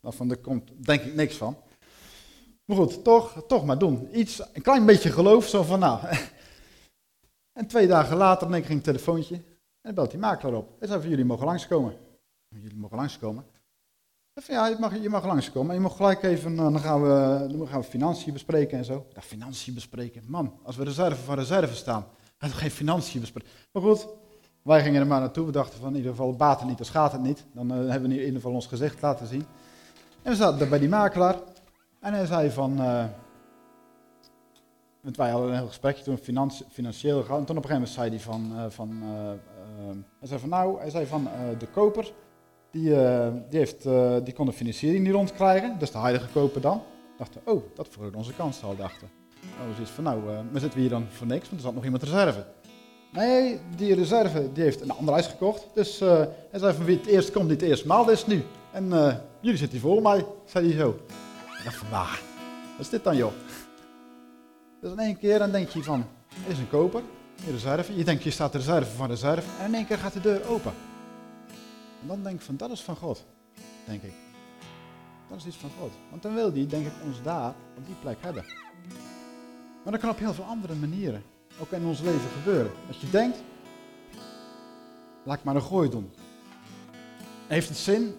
Nou, 0.00 0.14
van, 0.14 0.30
er 0.30 0.36
komt 0.36 0.70
denk 0.86 1.02
ik 1.02 1.14
niks 1.14 1.36
van. 1.36 1.56
Maar 2.64 2.76
goed, 2.76 3.04
toch, 3.04 3.44
toch 3.46 3.64
maar 3.64 3.78
doen. 3.78 4.18
Iets, 4.18 4.42
een 4.52 4.62
klein 4.62 4.86
beetje 4.86 5.10
geloof, 5.10 5.46
zo 5.46 5.62
van 5.62 5.78
nou. 5.78 6.00
en 7.58 7.66
twee 7.66 7.86
dagen 7.86 8.16
later 8.16 8.50
denk 8.50 8.64
ik 8.64 8.70
een 8.70 8.80
telefoontje 8.80 9.34
en 9.34 9.42
dan 9.82 9.94
belt 9.94 10.10
die 10.10 10.20
makelaar 10.20 10.54
op. 10.54 10.76
Hij 10.78 10.88
zei 10.88 11.08
jullie 11.08 11.24
mogen 11.24 11.46
langskomen. 11.46 11.96
Jullie 12.48 12.76
mogen 12.76 12.96
langskomen. 12.96 13.44
Van, 14.34 14.54
ja, 14.54 14.66
je 14.66 14.76
mag, 14.78 15.00
je 15.00 15.08
mag 15.08 15.26
langskomen. 15.26 15.74
Je 15.74 15.80
mag 15.80 15.96
gelijk 15.96 16.22
even, 16.22 16.52
eh, 16.52 16.62
dan 16.62 16.80
gaan, 16.80 17.02
we, 17.02 17.46
dan 17.56 17.68
gaan 17.68 17.80
we 17.80 17.86
financiën 17.86 18.32
bespreken 18.32 18.78
en 18.78 18.84
zo. 18.84 19.06
Ja, 19.14 19.20
financiën 19.20 19.74
bespreken. 19.74 20.22
Man, 20.26 20.58
als 20.62 20.76
we 20.76 20.84
reserve 20.84 21.22
van 21.22 21.34
reserve 21.34 21.74
staan, 21.74 22.06
hij 22.42 22.50
had 22.50 22.60
geen 22.60 22.70
financiën 22.70 23.20
bespreken. 23.20 23.50
Maar 23.72 23.82
goed, 23.82 24.08
wij 24.62 24.82
gingen 24.82 25.00
er 25.00 25.06
maar 25.06 25.20
naartoe. 25.20 25.46
We 25.46 25.52
dachten 25.52 25.78
van 25.80 25.88
in 25.88 25.96
ieder 25.96 26.10
geval, 26.10 26.36
baat 26.36 26.58
het 26.58 26.68
niet, 26.68 26.76
dan 26.76 26.86
schaadt 26.86 27.12
het 27.12 27.22
niet. 27.22 27.44
Dan 27.52 27.72
uh, 27.72 27.90
hebben 27.90 28.08
we 28.08 28.14
in 28.14 28.20
ieder 28.20 28.34
geval 28.34 28.52
ons 28.52 28.66
gezicht 28.66 29.02
laten 29.02 29.26
zien. 29.26 29.44
En 30.22 30.30
we 30.30 30.36
zaten 30.36 30.58
daar 30.58 30.68
bij 30.68 30.78
die 30.78 30.88
makelaar. 30.88 31.36
En 32.00 32.12
hij 32.12 32.26
zei 32.26 32.50
van... 32.50 32.80
Uh, 32.80 33.04
want 35.00 35.16
wij 35.16 35.30
hadden 35.30 35.50
een 35.50 35.56
heel 35.56 35.66
gesprekje 35.66 36.04
toen 36.04 36.18
financieel. 36.70 37.18
En 37.18 37.26
toen 37.26 37.36
op 37.40 37.48
een 37.48 37.54
gegeven 37.54 37.68
moment 37.68 37.88
zei 37.88 38.08
hij 38.10 38.20
van... 38.20 38.52
Uh, 38.52 38.64
van 38.68 39.02
hij 40.18 40.28
zei 40.28 40.40
van 40.40 40.48
nou, 40.48 40.80
hij 40.80 40.90
zei 40.90 41.06
van 41.06 41.28
de 41.58 41.66
koper... 41.66 42.12
Die, 42.70 42.90
die, 43.48 43.58
heeft, 43.58 43.82
die 44.24 44.34
kon 44.34 44.46
de 44.46 44.52
financiering 44.52 45.04
niet 45.04 45.14
rondkrijgen. 45.14 45.78
Dus 45.78 45.90
de 45.90 45.98
heilige 45.98 46.28
koper 46.32 46.60
dan. 46.60 46.82
Dachten, 47.18 47.40
oh, 47.44 47.62
dat 47.74 47.88
vergroot 47.88 48.16
onze 48.16 48.34
kans 48.34 48.62
al, 48.62 48.76
dachten. 48.76 49.21
Oh, 49.42 49.68
dus 49.68 49.78
iets 49.78 49.90
van, 49.90 50.04
nou, 50.04 50.30
uh, 50.30 50.38
maar 50.50 50.60
zitten 50.60 50.80
hier 50.80 50.88
dan 50.88 51.06
voor 51.10 51.26
niks, 51.26 51.48
want 51.48 51.56
er 51.56 51.66
zat 51.66 51.74
nog 51.74 51.84
iemand 51.84 52.02
reserve. 52.02 52.44
Nee, 53.12 53.60
die 53.76 53.94
reserve 53.94 54.52
die 54.52 54.62
heeft 54.62 54.80
een 54.80 54.90
ander 54.90 55.12
huis 55.14 55.26
gekocht. 55.26 55.66
Dus 55.74 56.02
uh, 56.02 56.08
hij 56.50 56.58
zei 56.60 56.74
van 56.74 56.84
wie 56.84 56.96
het 56.96 57.06
eerst 57.06 57.32
komt, 57.32 57.48
niet 57.48 57.60
het 57.60 57.70
eerste 57.70 57.86
maal, 57.86 58.10
is 58.10 58.26
nu. 58.26 58.44
En 58.70 58.84
uh, 58.84 59.14
jullie 59.40 59.58
zitten 59.58 59.78
hier 59.78 59.88
voor 59.88 60.02
mij, 60.02 60.26
zei 60.44 60.68
hij 60.68 60.76
zo. 60.78 60.88
Ik 61.58 61.64
dacht 61.64 61.76
van? 61.76 61.88
Wat 61.90 62.08
is 62.78 62.88
dit 62.88 63.04
dan, 63.04 63.16
joh? 63.16 63.32
Dus 64.80 64.92
in 64.92 64.98
één 64.98 65.18
keer 65.18 65.38
dan 65.38 65.50
denk 65.50 65.68
je 65.68 65.82
van, 65.82 66.06
er 66.46 66.52
is 66.52 66.58
een 66.58 66.68
koper, 66.68 67.02
een 67.46 67.52
reserve. 67.52 67.96
Je 67.96 68.04
denkt, 68.04 68.22
je 68.22 68.30
staat 68.30 68.52
de 68.52 68.58
reserve 68.58 68.96
van 68.96 69.08
reserve. 69.08 69.48
En 69.60 69.66
in 69.66 69.74
één 69.74 69.86
keer 69.86 69.98
gaat 69.98 70.12
de 70.12 70.20
deur 70.20 70.48
open. 70.48 70.72
En 72.00 72.06
dan 72.06 72.22
denk 72.22 72.34
ik 72.34 72.42
van, 72.42 72.56
dat 72.56 72.70
is 72.70 72.80
van 72.80 72.96
God, 72.96 73.24
denk 73.84 74.02
ik. 74.02 74.12
Dat 75.28 75.38
is 75.38 75.46
iets 75.46 75.56
van 75.56 75.70
God. 75.80 75.90
Want 76.10 76.22
dan 76.22 76.34
wil 76.34 76.52
hij, 76.52 76.66
denk 76.66 76.86
ik, 76.86 76.92
ons 77.04 77.22
daar 77.22 77.54
op 77.76 77.86
die 77.86 77.96
plek 78.00 78.16
hebben. 78.20 78.44
Maar 79.82 79.92
dat 79.92 80.00
kan 80.00 80.10
op 80.10 80.18
heel 80.18 80.34
veel 80.34 80.44
andere 80.44 80.74
manieren 80.74 81.22
ook 81.58 81.72
in 81.72 81.84
ons 81.84 82.00
leven 82.00 82.30
gebeuren. 82.38 82.72
Dat 82.86 83.00
je 83.00 83.10
denkt, 83.10 83.42
laat 85.22 85.38
ik 85.38 85.44
maar 85.44 85.54
een 85.54 85.62
gooi 85.62 85.90
doen. 85.90 86.12
Heeft 87.46 87.68
het 87.68 87.78
zin? 87.78 88.14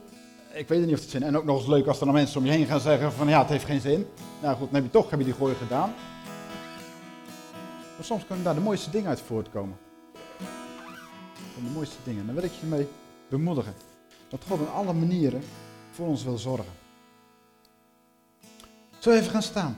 Ik 0.53 0.67
weet 0.67 0.85
niet 0.85 0.95
of 0.95 1.01
het 1.01 1.09
zin 1.09 1.23
En 1.23 1.37
ook 1.37 1.45
nog 1.45 1.57
eens 1.57 1.67
leuk 1.67 1.87
als 1.87 1.99
er 1.99 2.05
dan 2.05 2.13
mensen 2.13 2.39
om 2.39 2.45
je 2.45 2.51
heen 2.51 2.65
gaan 2.65 2.79
zeggen 2.79 3.11
van 3.11 3.27
ja, 3.27 3.39
het 3.39 3.49
heeft 3.49 3.65
geen 3.65 3.81
zin. 3.81 4.07
Nou 4.41 4.55
goed, 4.57 4.65
dan 4.65 4.75
heb 4.75 4.83
je 4.83 4.89
toch 4.89 5.09
heb 5.09 5.19
je 5.19 5.25
die 5.25 5.33
gooi 5.33 5.55
gedaan. 5.55 5.93
Maar 7.95 8.05
soms 8.05 8.25
kunnen 8.25 8.43
daar 8.43 8.55
de 8.55 8.61
mooiste 8.61 8.89
dingen 8.89 9.09
uit 9.09 9.21
voortkomen. 9.21 9.77
Van 11.53 11.63
de 11.63 11.69
mooiste 11.73 11.97
dingen. 12.03 12.25
Daar 12.25 12.35
wil 12.35 12.43
ik 12.43 12.51
je 12.51 12.65
mee 12.65 12.87
bemoedigen. 13.29 13.73
Dat 14.29 14.43
God 14.47 14.59
op 14.59 14.69
alle 14.73 14.93
manieren 14.93 15.43
voor 15.91 16.07
ons 16.07 16.23
wil 16.23 16.37
zorgen. 16.37 16.73
Zo 18.99 19.11
even 19.11 19.31
gaan 19.31 19.43
staan. 19.43 19.77